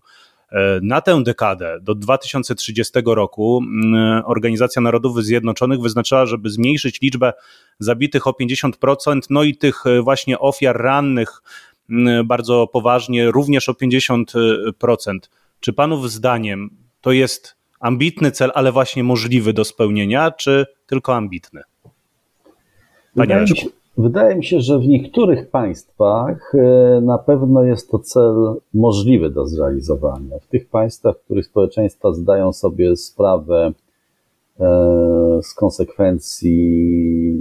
na 0.82 1.02
tę 1.02 1.24
dekadę, 1.24 1.78
do 1.82 1.96
2030 1.96 2.94
roku, 3.06 3.64
mm, 3.64 4.24
Organizacja 4.26 4.82
Narodów 4.82 5.24
Zjednoczonych 5.24 5.80
wyznaczała, 5.80 6.26
żeby 6.26 6.50
zmniejszyć 6.50 7.02
liczbę 7.02 7.34
zabitych 7.80 8.28
o 8.28 8.34
50%, 8.34 9.22
no 9.30 9.44
i 9.44 9.56
tych 9.56 9.86
e, 9.86 10.02
właśnie 10.02 10.40
ofiar 10.40 10.78
rannych 10.78 11.42
mm, 11.90 12.28
bardzo 12.28 12.68
poważnie, 12.68 13.32
również 13.32 13.70
o 13.70 13.74
50%. 13.74 14.24
Czy 15.60 15.74
Panów 15.74 16.12
zdaniem 16.12 16.70
to 17.02 17.12
jest 17.12 17.56
ambitny 17.80 18.32
cel, 18.32 18.52
ale 18.56 18.72
właśnie 18.72 19.04
możliwy 19.04 19.54
do 19.54 19.66
spełnienia, 19.66 20.32
czy 20.32 20.66
tylko 20.86 21.16
ambitny? 21.16 21.62
Panie 23.16 23.36
Leszku. 23.36 23.77
Wydaje 23.98 24.36
mi 24.36 24.44
się, 24.44 24.60
że 24.60 24.80
w 24.80 24.88
niektórych 24.88 25.50
państwach 25.50 26.56
e, 26.56 27.02
na 27.02 27.18
pewno 27.18 27.64
jest 27.64 27.92
to 27.92 28.00
cel 28.00 28.56
możliwy 28.74 29.30
do 29.30 29.48
zrealizowania. 29.48 30.40
W 30.40 30.48
tych 30.48 30.70
państwach, 30.70 31.18
w 31.18 31.24
których 31.24 31.46
społeczeństwa 31.46 32.14
zdają 32.14 32.54
sobie 32.54 32.96
sprawę 32.96 33.72
e, 34.60 35.40
z 35.44 35.54
konsekwencji 35.54 36.60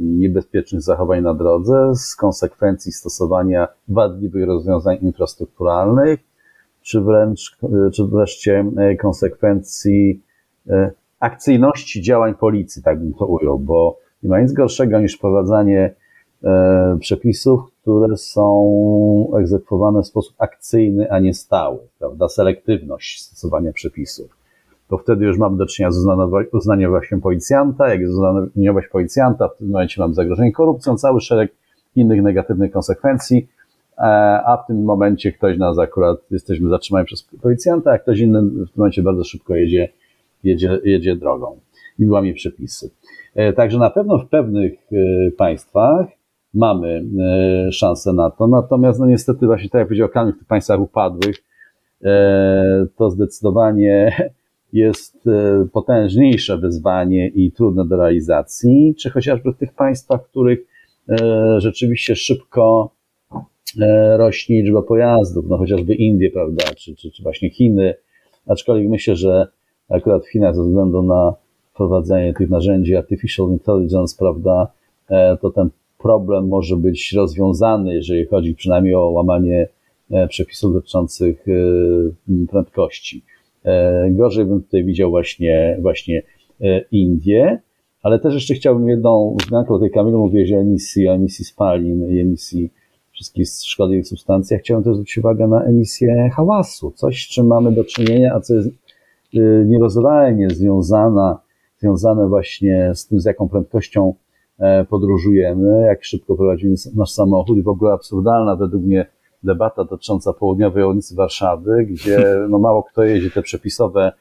niebezpiecznych 0.02 0.82
zachowań 0.82 1.22
na 1.22 1.34
drodze, 1.34 1.94
z 1.94 2.16
konsekwencji 2.16 2.92
stosowania 2.92 3.68
wadliwych 3.88 4.46
rozwiązań 4.46 4.98
infrastrukturalnych, 5.02 6.20
czy 6.82 7.00
wręcz, 7.00 7.58
e, 7.62 7.90
czy 7.90 8.04
wreszcie 8.04 8.64
konsekwencji 9.00 10.22
akcyjności 11.20 12.02
działań 12.02 12.34
policji, 12.34 12.82
tak 12.82 12.98
bym 12.98 13.14
to 13.14 13.26
ujął, 13.26 13.58
bo 13.58 13.98
nie 14.22 14.28
ma 14.28 14.40
nic 14.40 14.52
gorszego 14.52 15.00
niż 15.00 15.16
wprowadzanie 15.16 15.94
E, 15.94 16.05
przepisów, 17.00 17.60
które 17.82 18.16
są 18.16 19.32
egzekwowane 19.38 20.02
w 20.02 20.06
sposób 20.06 20.34
akcyjny, 20.38 21.10
a 21.10 21.18
nie 21.18 21.34
stały, 21.34 21.78
prawda? 21.98 22.28
Selektywność 22.28 23.22
stosowania 23.22 23.72
przepisów. 23.72 24.36
To 24.88 24.98
wtedy 24.98 25.24
już 25.24 25.38
mamy 25.38 25.56
do 25.56 25.66
czynienia 25.66 25.90
z 25.90 26.06
uznaniowością 26.52 27.20
policjanta. 27.20 27.88
Jak 27.88 28.00
jest 28.00 28.12
uznaniowość 28.12 28.88
policjanta, 28.88 29.48
w 29.48 29.56
tym 29.56 29.68
momencie 29.70 30.00
mamy 30.00 30.14
zagrożenie 30.14 30.52
korupcją, 30.52 30.96
cały 30.96 31.20
szereg 31.20 31.52
innych 31.96 32.22
negatywnych 32.22 32.72
konsekwencji, 32.72 33.48
e, 33.98 34.02
a 34.46 34.62
w 34.64 34.66
tym 34.66 34.84
momencie 34.84 35.32
ktoś 35.32 35.58
nas 35.58 35.78
akurat, 35.78 36.18
jesteśmy 36.30 36.68
zatrzymani 36.68 37.06
przez 37.06 37.22
policjanta, 37.42 37.92
a 37.92 37.98
ktoś 37.98 38.20
inny 38.20 38.42
w 38.42 38.54
tym 38.54 38.68
momencie 38.76 39.02
bardzo 39.02 39.24
szybko 39.24 39.54
jedzie, 39.54 39.88
jedzie, 40.44 40.78
jedzie 40.84 41.16
drogą 41.16 41.58
i 41.98 42.06
łamie 42.06 42.34
przepisy. 42.34 42.90
E, 43.34 43.52
także 43.52 43.78
na 43.78 43.90
pewno 43.90 44.18
w 44.18 44.28
pewnych 44.28 44.72
państwach 45.36 46.06
mamy 46.56 47.04
e, 47.68 47.72
szansę 47.72 48.12
na 48.12 48.30
to. 48.30 48.46
Natomiast, 48.46 49.00
no 49.00 49.06
niestety, 49.06 49.46
właśnie 49.46 49.68
tak 49.68 49.78
jak 49.78 49.88
powiedział 49.88 50.08
Kamil, 50.08 50.34
w 50.34 50.38
tych 50.38 50.46
państwach 50.46 50.80
upadłych, 50.80 51.36
e, 52.04 52.86
to 52.96 53.10
zdecydowanie 53.10 54.16
jest 54.72 55.26
e, 55.26 55.66
potężniejsze 55.72 56.58
wyzwanie 56.58 57.28
i 57.28 57.52
trudne 57.52 57.86
do 57.86 57.96
realizacji, 57.96 58.94
czy 58.98 59.10
chociażby 59.10 59.52
w 59.52 59.56
tych 59.56 59.74
państwach, 59.74 60.22
w 60.22 60.30
których 60.30 60.58
rzeczywiście 61.58 62.16
szybko 62.16 62.90
rośnie 64.16 64.62
liczba 64.62 64.82
pojazdów, 64.82 65.44
no 65.48 65.58
chociażby 65.58 65.94
Indie, 65.94 66.30
prawda, 66.30 66.64
czy, 66.76 66.96
czy, 66.96 67.10
czy 67.10 67.22
właśnie 67.22 67.50
Chiny, 67.50 67.94
aczkolwiek 68.46 68.88
myślę, 68.88 69.16
że 69.16 69.46
akurat 69.88 70.24
w 70.24 70.30
Chinach 70.30 70.56
ze 70.56 70.62
względu 70.62 71.02
na 71.02 71.34
wprowadzenie 71.74 72.34
tych 72.34 72.50
narzędzi 72.50 72.96
artificial 72.96 73.48
intelligence, 73.50 74.16
prawda, 74.18 74.66
to 75.40 75.50
ten 75.50 75.70
problem 75.98 76.48
może 76.48 76.76
być 76.76 77.12
rozwiązany, 77.12 77.94
jeżeli 77.94 78.26
chodzi 78.26 78.54
przynajmniej 78.54 78.94
o 78.94 79.10
łamanie 79.10 79.68
przepisów 80.28 80.72
dotyczących 80.72 81.46
prędkości. 82.50 83.22
Gorzej 84.10 84.44
bym 84.44 84.62
tutaj 84.62 84.84
widział 84.84 85.10
właśnie, 85.10 85.78
właśnie 85.82 86.22
Indie, 86.92 87.60
ale 88.02 88.18
też 88.18 88.34
jeszcze 88.34 88.54
chciałbym 88.54 88.88
jedną 88.88 89.36
wzmiankę, 89.46 89.74
o 89.74 89.78
tej 89.78 89.90
Kamilu 89.90 90.18
mówiłeś 90.18 90.52
o 90.52 90.56
emisji, 90.56 91.08
o 91.08 91.12
emisji 91.12 91.44
spalin 91.44 92.16
i 92.16 92.20
emisji 92.20 92.70
wszystkich 93.12 93.48
szkodliwych 93.48 94.06
substancji. 94.06 94.54
Ja 94.54 94.60
chciałem 94.60 94.84
też 94.84 94.92
zwrócić 94.92 95.18
uwagę 95.18 95.48
na 95.48 95.64
emisję 95.64 96.30
hałasu, 96.34 96.90
coś 96.90 97.24
z 97.24 97.28
czym 97.28 97.46
mamy 97.46 97.72
do 97.72 97.84
czynienia, 97.84 98.34
a 98.34 98.40
co 98.40 98.54
jest 98.54 98.68
nierozerwalnie 99.66 100.50
związana, 100.50 101.38
związane 101.78 102.28
właśnie 102.28 102.92
z 102.94 103.06
tym, 103.06 103.20
z 103.20 103.24
jaką 103.24 103.48
prędkością 103.48 104.08
e, 104.08 104.14
podróżujemy, 104.88 105.86
jak 105.86 106.04
szybko 106.04 106.36
prowadzimy 106.36 106.74
nasz 106.94 107.10
samochód 107.10 107.58
i 107.58 107.62
w 107.62 107.68
ogóle 107.68 107.92
absurdalna 107.92 108.56
według 108.56 108.82
mnie 108.82 109.06
debata 109.42 109.84
dotycząca 109.84 110.32
południowej 110.32 110.84
ulicy 110.84 111.14
Warszawy, 111.14 111.86
gdzie 111.90 112.34
no 112.48 112.58
mało 112.58 112.82
kto 112.82 113.02
jedzie 113.02 113.30
te 113.30 113.42
przepisowe 113.42 114.12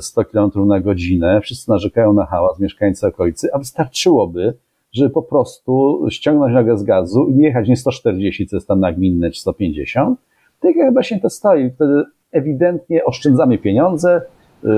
100 0.00 0.20
e, 0.20 0.24
km 0.24 0.50
na 0.66 0.80
godzinę, 0.80 1.40
wszyscy 1.40 1.70
narzekają 1.70 2.12
na 2.12 2.26
hałas, 2.26 2.60
mieszkańcy 2.60 3.06
okolicy, 3.06 3.48
a 3.52 3.58
wystarczyłoby, 3.58 4.54
żeby 4.92 5.10
po 5.10 5.22
prostu 5.22 6.04
ściągnąć 6.10 6.54
nogę 6.54 6.78
z 6.78 6.82
gazu 6.82 7.26
i 7.28 7.34
nie 7.34 7.46
jechać 7.46 7.68
nie 7.68 7.76
140, 7.76 8.46
co 8.46 8.56
jest 8.56 8.68
tam 8.68 8.80
nagminne, 8.80 9.30
czy 9.30 9.40
150, 9.40 10.18
tylko 10.60 10.80
chyba 10.80 11.02
się 11.02 11.20
to 11.20 11.30
stoi. 11.30 11.70
Wtedy 11.70 12.04
ewidentnie 12.32 13.04
oszczędzamy 13.04 13.58
pieniądze, 13.58 14.22
y, 14.64 14.68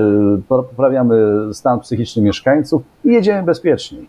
poprawiamy 0.47 1.15
stan 1.53 1.79
psychiczny 1.79 2.23
mieszkańców 2.23 2.81
i 3.05 3.09
jedziemy 3.09 3.43
bezpieczniej. 3.43 4.07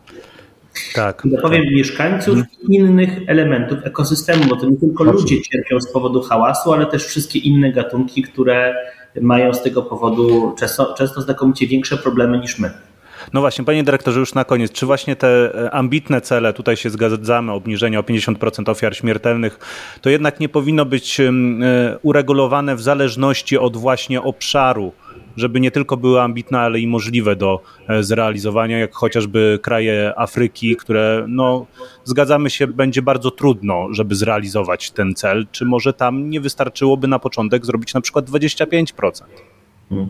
Tak. 0.94 1.22
Zapowiem 1.30 1.62
tak. 1.64 1.72
mieszkańców 1.72 2.38
i 2.68 2.74
innych 2.76 3.10
elementów 3.26 3.78
ekosystemu, 3.84 4.44
bo 4.44 4.56
to 4.56 4.66
nie 4.66 4.76
tylko 4.76 5.04
ludzie 5.04 5.42
cierpią 5.42 5.80
z 5.80 5.92
powodu 5.92 6.22
hałasu, 6.22 6.72
ale 6.72 6.86
też 6.86 7.06
wszystkie 7.06 7.38
inne 7.38 7.72
gatunki, 7.72 8.22
które 8.22 8.74
mają 9.20 9.54
z 9.54 9.62
tego 9.62 9.82
powodu 9.82 10.54
często, 10.58 10.94
często 10.94 11.20
znakomicie 11.20 11.66
większe 11.66 11.96
problemy 11.96 12.38
niż 12.38 12.58
my. 12.58 12.70
No 13.32 13.40
właśnie, 13.40 13.64
panie 13.64 13.84
dyrektorze, 13.84 14.20
już 14.20 14.34
na 14.34 14.44
koniec, 14.44 14.72
czy 14.72 14.86
właśnie 14.86 15.16
te 15.16 15.28
e, 15.64 15.70
ambitne 15.70 16.20
cele, 16.20 16.52
tutaj 16.52 16.76
się 16.76 16.90
zgadzamy, 16.90 17.52
obniżenie 17.52 17.98
o 17.98 18.02
50% 18.02 18.70
ofiar 18.70 18.96
śmiertelnych, 18.96 19.58
to 20.00 20.10
jednak 20.10 20.40
nie 20.40 20.48
powinno 20.48 20.84
być 20.84 21.20
e, 21.20 21.32
uregulowane 22.02 22.76
w 22.76 22.82
zależności 22.82 23.58
od 23.58 23.76
właśnie 23.76 24.22
obszaru, 24.22 24.92
żeby 25.36 25.60
nie 25.60 25.70
tylko 25.70 25.96
były 25.96 26.20
ambitne, 26.20 26.58
ale 26.58 26.80
i 26.80 26.86
możliwe 26.86 27.36
do 27.36 27.62
e, 27.88 28.02
zrealizowania, 28.02 28.78
jak 28.78 28.94
chociażby 28.94 29.58
kraje 29.62 30.12
Afryki, 30.16 30.76
które, 30.76 31.24
no, 31.28 31.66
zgadzamy 32.04 32.50
się, 32.50 32.66
będzie 32.66 33.02
bardzo 33.02 33.30
trudno, 33.30 33.88
żeby 33.90 34.14
zrealizować 34.14 34.90
ten 34.90 35.14
cel. 35.14 35.46
Czy 35.52 35.64
może 35.64 35.92
tam 35.92 36.30
nie 36.30 36.40
wystarczyłoby 36.40 37.08
na 37.08 37.18
początek 37.18 37.66
zrobić 37.66 37.94
na 37.94 38.00
przykład 38.00 38.30
25%? 38.30 39.22
Hmm. 39.88 40.08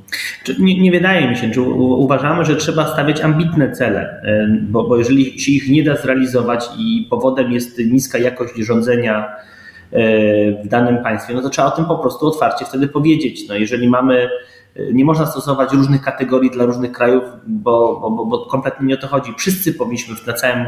Nie, 0.59 0.81
nie, 0.81 0.91
wydaje 0.91 1.31
mi 1.31 1.37
się, 1.37 1.51
czy 1.51 1.61
uważamy, 1.61 2.45
że 2.45 2.57
trzeba 2.57 2.93
stawiać 2.93 3.21
ambitne 3.21 3.73
cele, 3.73 4.23
e, 4.23 4.49
bo, 4.63 4.89
bo 4.89 4.97
jeżeli 4.97 5.41
się 5.41 5.53
ich 5.53 5.69
nie 5.71 5.83
da 5.83 5.97
zrealizować 5.97 6.65
i 6.79 7.07
powodem 7.11 7.53
jest 7.53 7.79
niska 7.79 8.19
jakość 8.19 8.55
rządzenia 8.57 9.29
e, 9.93 10.03
w 10.63 10.69
danym 10.69 11.03
państwie, 11.03 11.35
no 11.35 11.43
to 11.43 11.51
trzeba 11.51 11.69
o 11.69 11.77
tym 11.77 11.85
po 11.85 11.99
prostu 11.99 12.27
otwarcie 12.27 12.65
wtedy 12.65 12.89
powiedzieć. 12.89 13.49
No 13.49 13.55
jeżeli 13.55 13.89
mamy 13.89 14.29
nie 14.93 15.05
można 15.05 15.27
stosować 15.27 15.73
różnych 15.73 16.03
kategorii 16.03 16.51
dla 16.51 16.65
różnych 16.65 16.93
krajów, 16.93 17.23
bo, 17.47 18.01
bo, 18.01 18.27
bo 18.27 18.47
kompletnie 18.47 18.87
nie 18.87 18.95
o 18.95 18.97
to 18.97 19.07
chodzi. 19.07 19.35
Wszyscy 19.39 19.73
powinniśmy 19.73 20.15
na 20.27 20.33
całym 20.33 20.67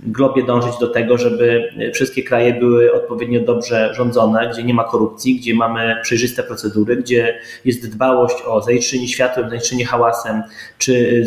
globie 0.00 0.42
dążyć 0.42 0.78
do 0.78 0.88
tego, 0.88 1.18
żeby 1.18 1.70
wszystkie 1.94 2.22
kraje 2.22 2.54
były 2.54 2.92
odpowiednio 2.92 3.40
dobrze 3.40 3.94
rządzone, 3.94 4.50
gdzie 4.52 4.62
nie 4.62 4.74
ma 4.74 4.84
korupcji, 4.84 5.36
gdzie 5.36 5.54
mamy 5.54 5.96
przejrzyste 6.02 6.42
procedury, 6.42 6.96
gdzie 6.96 7.38
jest 7.64 7.90
dbałość 7.90 8.36
o 8.46 8.60
zanieczyszczenie 8.60 9.08
światłem, 9.08 9.48
zanieczyszczenie 9.48 9.86
hałasem, 9.86 10.42
czy 10.78 11.24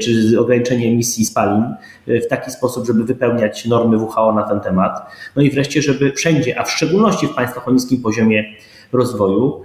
czy 0.00 0.40
ograniczenie 0.40 0.88
emisji 0.88 1.24
spalin 1.24 1.64
w 2.06 2.26
taki 2.26 2.50
sposób, 2.50 2.86
żeby 2.86 3.04
wypełniać 3.04 3.66
normy 3.66 3.96
WHO 3.96 4.32
na 4.32 4.42
ten 4.42 4.60
temat. 4.60 5.12
No 5.36 5.42
i 5.42 5.50
wreszcie, 5.50 5.82
żeby 5.82 6.12
wszędzie, 6.12 6.60
a 6.60 6.64
w 6.64 6.70
szczególności 6.70 7.26
w 7.26 7.34
państwach 7.34 7.68
o 7.68 7.70
niskim 7.70 8.02
poziomie 8.02 8.44
rozwoju, 8.92 9.64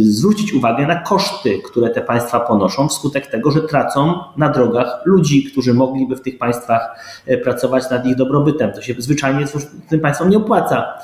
zwrócić 0.00 0.54
uwagę 0.54 0.86
na 0.86 0.96
koszty, 0.96 1.58
które 1.64 1.90
te 1.90 2.00
państwa 2.00 2.40
ponoszą 2.40 2.88
wskutek 2.88 3.26
tego, 3.26 3.50
że 3.50 3.62
tracą 3.62 4.14
na 4.36 4.48
drogach 4.48 5.02
ludzi, 5.04 5.44
którzy 5.44 5.74
mogliby 5.74 6.16
w 6.16 6.20
tych 6.20 6.38
państwach 6.38 6.80
e, 7.26 7.38
pracować 7.38 7.90
nad 7.90 8.06
ich 8.06 8.16
dobrobytem. 8.16 8.72
To 8.72 8.82
się 8.82 8.94
zwyczajnie 8.98 9.44
tym 9.88 10.00
państwom 10.00 10.30
nie 10.30 10.36
opłaca. 10.36 10.94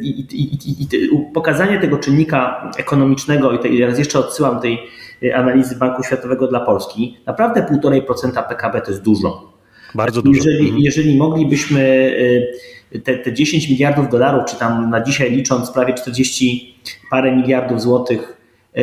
I, 0.00 0.08
i, 0.08 0.54
i, 0.54 0.82
i 0.82 0.88
pokazanie 1.34 1.80
tego 1.80 1.98
czynnika 1.98 2.70
ekonomicznego, 2.78 3.52
i 3.52 3.78
teraz 3.78 3.98
jeszcze 3.98 4.18
odsyłam 4.18 4.60
tej 4.60 4.78
e, 5.22 5.36
analizy 5.36 5.76
Banku 5.76 6.02
Światowego 6.02 6.46
dla 6.46 6.60
Polski, 6.60 7.16
naprawdę 7.26 7.62
1,5% 7.62 8.48
PKB 8.48 8.80
to 8.80 8.90
jest 8.90 9.02
dużo. 9.02 9.52
Bardzo 9.94 10.22
dużo. 10.22 10.36
Jeżeli, 10.36 10.64
mhm. 10.64 10.78
jeżeli 10.80 11.18
moglibyśmy 11.18 11.80
e, 11.80 12.79
te, 13.04 13.16
te 13.16 13.32
10 13.32 13.68
miliardów 13.68 14.08
dolarów, 14.08 14.44
czy 14.44 14.56
tam 14.56 14.90
na 14.90 15.00
dzisiaj 15.00 15.30
licząc 15.30 15.70
prawie 15.70 15.94
40 15.94 16.74
parę 17.10 17.36
miliardów 17.36 17.82
złotych, 17.82 18.36
e, 18.76 18.80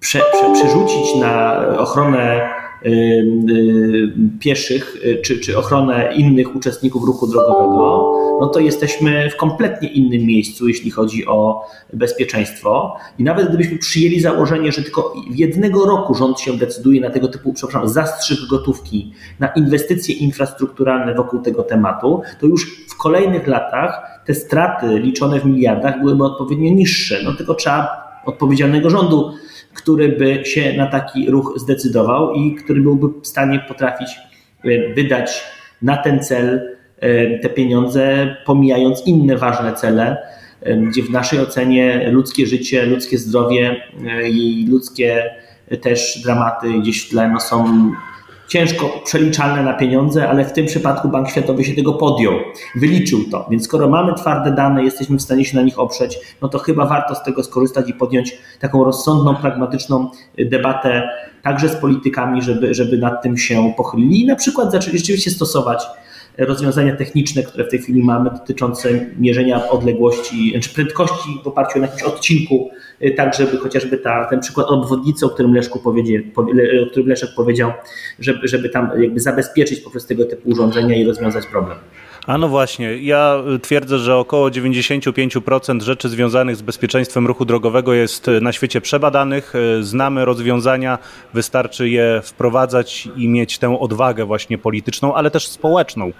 prze, 0.00 0.20
prze, 0.32 0.52
przerzucić 0.52 1.14
na 1.20 1.58
ochronę 1.78 2.50
pieszych 4.40 4.96
y, 5.04 5.22
czy, 5.24 5.40
czy 5.40 5.58
ochronę 5.58 6.14
innych 6.16 6.56
uczestników 6.56 7.04
ruchu 7.04 7.26
drogowego, 7.26 8.12
no 8.40 8.46
to 8.46 8.60
jesteśmy 8.60 9.30
w 9.30 9.36
kompletnie 9.36 9.88
innym 9.88 10.26
miejscu, 10.26 10.68
jeśli 10.68 10.90
chodzi 10.90 11.26
o 11.26 11.66
bezpieczeństwo. 11.92 12.96
I 13.18 13.24
nawet 13.24 13.48
gdybyśmy 13.48 13.78
przyjęli 13.78 14.20
założenie, 14.20 14.72
że 14.72 14.82
tylko 14.82 15.14
jednego 15.30 15.86
roku 15.86 16.14
rząd 16.14 16.40
się 16.40 16.52
decyduje 16.52 17.00
na 17.00 17.10
tego 17.10 17.28
typu, 17.28 17.52
przepraszam, 17.52 17.88
zastrzyk 17.88 18.38
gotówki, 18.50 19.12
na 19.40 19.46
inwestycje 19.48 20.14
infrastrukturalne 20.14 21.14
wokół 21.14 21.40
tego 21.40 21.62
tematu, 21.62 22.22
to 22.40 22.46
już 22.46 22.86
w 22.88 22.96
kolejnych 22.96 23.46
latach 23.46 24.20
te 24.26 24.34
straty 24.34 24.98
liczone 24.98 25.40
w 25.40 25.44
miliardach 25.44 26.00
byłyby 26.00 26.24
odpowiednio 26.24 26.72
niższe. 26.72 27.20
No 27.24 27.32
tylko 27.32 27.54
trzeba 27.54 28.04
odpowiedzialnego 28.26 28.90
rządu 28.90 29.32
który 29.74 30.08
by 30.08 30.44
się 30.44 30.72
na 30.72 30.86
taki 30.86 31.30
ruch 31.30 31.54
zdecydował 31.56 32.32
i 32.32 32.54
który 32.54 32.80
byłby 32.80 33.20
w 33.20 33.26
stanie 33.26 33.64
potrafić 33.68 34.08
e, 34.64 34.94
wydać 34.94 35.44
na 35.82 35.96
ten 35.96 36.20
cel 36.22 36.76
e, 36.98 37.38
te 37.38 37.48
pieniądze, 37.48 38.36
pomijając 38.46 39.06
inne 39.06 39.36
ważne 39.36 39.72
cele, 39.72 40.16
e, 40.62 40.76
gdzie 40.76 41.02
w 41.02 41.10
naszej 41.10 41.40
ocenie 41.40 42.10
ludzkie 42.10 42.46
życie, 42.46 42.86
ludzkie 42.86 43.18
zdrowie 43.18 43.76
i 44.30 44.66
ludzkie 44.70 45.30
też 45.80 46.22
dramaty 46.24 46.72
gdzieś 46.80 47.06
w 47.06 47.10
tle 47.10 47.28
no 47.28 47.40
są 47.40 47.90
ciężko 48.48 49.00
przeliczalne 49.04 49.62
na 49.62 49.72
pieniądze, 49.72 50.28
ale 50.28 50.44
w 50.44 50.52
tym 50.52 50.66
przypadku 50.66 51.08
Bank 51.08 51.28
Światowy 51.28 51.64
się 51.64 51.74
tego 51.74 51.92
podjął, 51.92 52.34
wyliczył 52.74 53.18
to. 53.30 53.46
Więc 53.50 53.64
skoro 53.64 53.88
mamy 53.88 54.14
twarde 54.14 54.52
dane, 54.52 54.84
jesteśmy 54.84 55.16
w 55.16 55.22
stanie 55.22 55.44
się 55.44 55.56
na 55.56 55.62
nich 55.62 55.78
oprzeć, 55.78 56.18
no 56.42 56.48
to 56.48 56.58
chyba 56.58 56.86
warto 56.86 57.14
z 57.14 57.22
tego 57.22 57.42
skorzystać 57.44 57.88
i 57.88 57.94
podjąć 57.94 58.38
taką 58.60 58.84
rozsądną, 58.84 59.36
pragmatyczną 59.36 60.10
debatę 60.38 61.08
także 61.42 61.68
z 61.68 61.76
politykami, 61.76 62.42
żeby, 62.42 62.74
żeby 62.74 62.98
nad 62.98 63.22
tym 63.22 63.38
się 63.38 63.72
pochylili 63.76 64.20
i 64.20 64.26
na 64.26 64.36
przykład 64.36 64.72
zaczęli 64.72 64.98
rzeczywiście 64.98 65.30
stosować 65.30 65.86
rozwiązania 66.38 66.96
techniczne, 66.96 67.42
które 67.42 67.64
w 67.64 67.68
tej 67.68 67.78
chwili 67.78 68.02
mamy, 68.02 68.30
dotyczące 68.30 68.88
mierzenia 69.18 69.70
odległości, 69.70 70.60
czy 70.60 70.70
prędkości 70.70 71.40
w 71.44 71.46
oparciu 71.46 71.78
na 71.78 71.86
jakimś 71.86 72.02
odcinku, 72.02 72.70
y, 72.70 72.83
tak 73.10 73.34
żeby 73.34 73.56
chociażby 73.56 73.98
ta, 73.98 74.24
ten 74.24 74.40
przykład 74.40 74.66
obwodnicy, 74.70 75.26
o 75.26 75.28
którym, 75.28 75.54
Leszku 75.54 75.78
powiedział, 75.78 76.22
o 76.82 76.90
którym 76.90 77.08
Leszek 77.08 77.30
powiedział, 77.36 77.72
żeby, 78.18 78.48
żeby 78.48 78.68
tam 78.68 78.90
jakby 78.98 79.20
zabezpieczyć 79.20 79.80
poprzez 79.80 80.06
tego 80.06 80.24
typu 80.24 80.48
urządzenia 80.48 80.96
i 80.96 81.04
rozwiązać 81.04 81.46
problem. 81.46 81.78
A 82.26 82.38
no 82.38 82.48
właśnie, 82.48 82.96
ja 82.96 83.42
twierdzę, 83.62 83.98
że 83.98 84.16
około 84.16 84.48
95% 84.48 85.82
rzeczy 85.82 86.08
związanych 86.08 86.56
z 86.56 86.62
bezpieczeństwem 86.62 87.26
ruchu 87.26 87.44
drogowego 87.44 87.94
jest 87.94 88.30
na 88.40 88.52
świecie 88.52 88.80
przebadanych. 88.80 89.52
Znamy 89.80 90.24
rozwiązania, 90.24 90.98
wystarczy 91.34 91.88
je 91.88 92.20
wprowadzać 92.24 93.08
i 93.16 93.28
mieć 93.28 93.58
tę 93.58 93.80
odwagę 93.80 94.24
właśnie 94.24 94.58
polityczną, 94.58 95.14
ale 95.14 95.30
też 95.30 95.48
społeczną 95.48 96.12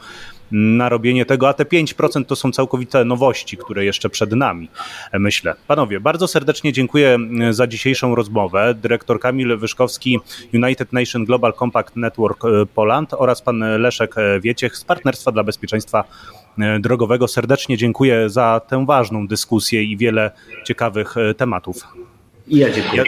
na 0.52 0.88
robienie 0.88 1.26
tego, 1.26 1.48
a 1.48 1.52
te 1.52 1.64
5% 1.64 2.24
to 2.24 2.36
są 2.36 2.52
całkowite 2.52 3.04
nowości, 3.04 3.56
które 3.56 3.84
jeszcze 3.84 4.10
przed 4.10 4.32
nami, 4.32 4.68
myślę. 5.12 5.54
Panowie, 5.66 6.00
bardzo 6.00 6.28
serdecznie 6.28 6.72
dziękuję 6.72 7.18
za 7.50 7.66
dzisiejszą 7.66 8.14
rozmowę. 8.14 8.74
Dyrektor 8.74 9.20
Kamil 9.20 9.58
Wyszkowski, 9.58 10.20
United 10.54 10.92
Nation 10.92 11.24
Global 11.24 11.52
Compact 11.52 11.96
Network 11.96 12.44
e, 12.44 12.66
Poland 12.74 13.14
oraz 13.14 13.42
pan 13.42 13.58
Leszek 13.78 14.14
Wieciech 14.40 14.76
z 14.76 14.84
Partnerstwa 14.84 15.32
dla 15.32 15.44
Bezpieczeństwa 15.44 16.04
e, 16.58 16.80
Drogowego. 16.80 17.28
Serdecznie 17.28 17.76
dziękuję 17.76 18.30
za 18.30 18.60
tę 18.68 18.86
ważną 18.86 19.26
dyskusję 19.26 19.82
i 19.82 19.96
wiele 19.96 20.30
ciekawych 20.64 21.16
e, 21.16 21.34
tematów. 21.34 21.76
I 22.48 22.56
ja 22.58 22.70
dziękuję. 22.70 23.02
Ja, 23.02 23.04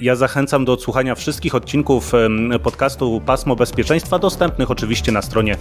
ja 0.00 0.16
zachęcam 0.16 0.64
do 0.64 0.72
odsłuchania 0.72 1.14
wszystkich 1.14 1.54
odcinków 1.54 2.12
podcastu 2.62 3.22
Pasmo 3.26 3.56
Bezpieczeństwa, 3.56 4.18
dostępnych 4.18 4.70
oczywiście 4.70 5.12
na 5.12 5.22
stronie 5.22 5.56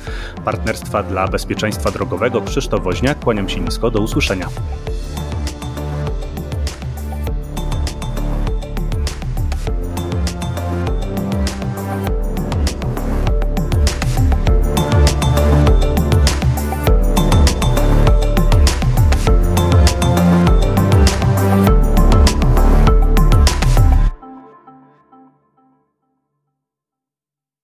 Partnerstwa 0.46 1.04
dla 1.04 1.28
Bezpieczeństwa 1.28 1.92
Drogowego. 1.92 2.42
Krzysztof 2.42 2.84
Woźniak, 2.84 3.20
kłaniam 3.20 3.50
się 3.50 3.60
nisko, 3.60 3.92
do 3.92 4.00
usłyszenia. 4.00 4.48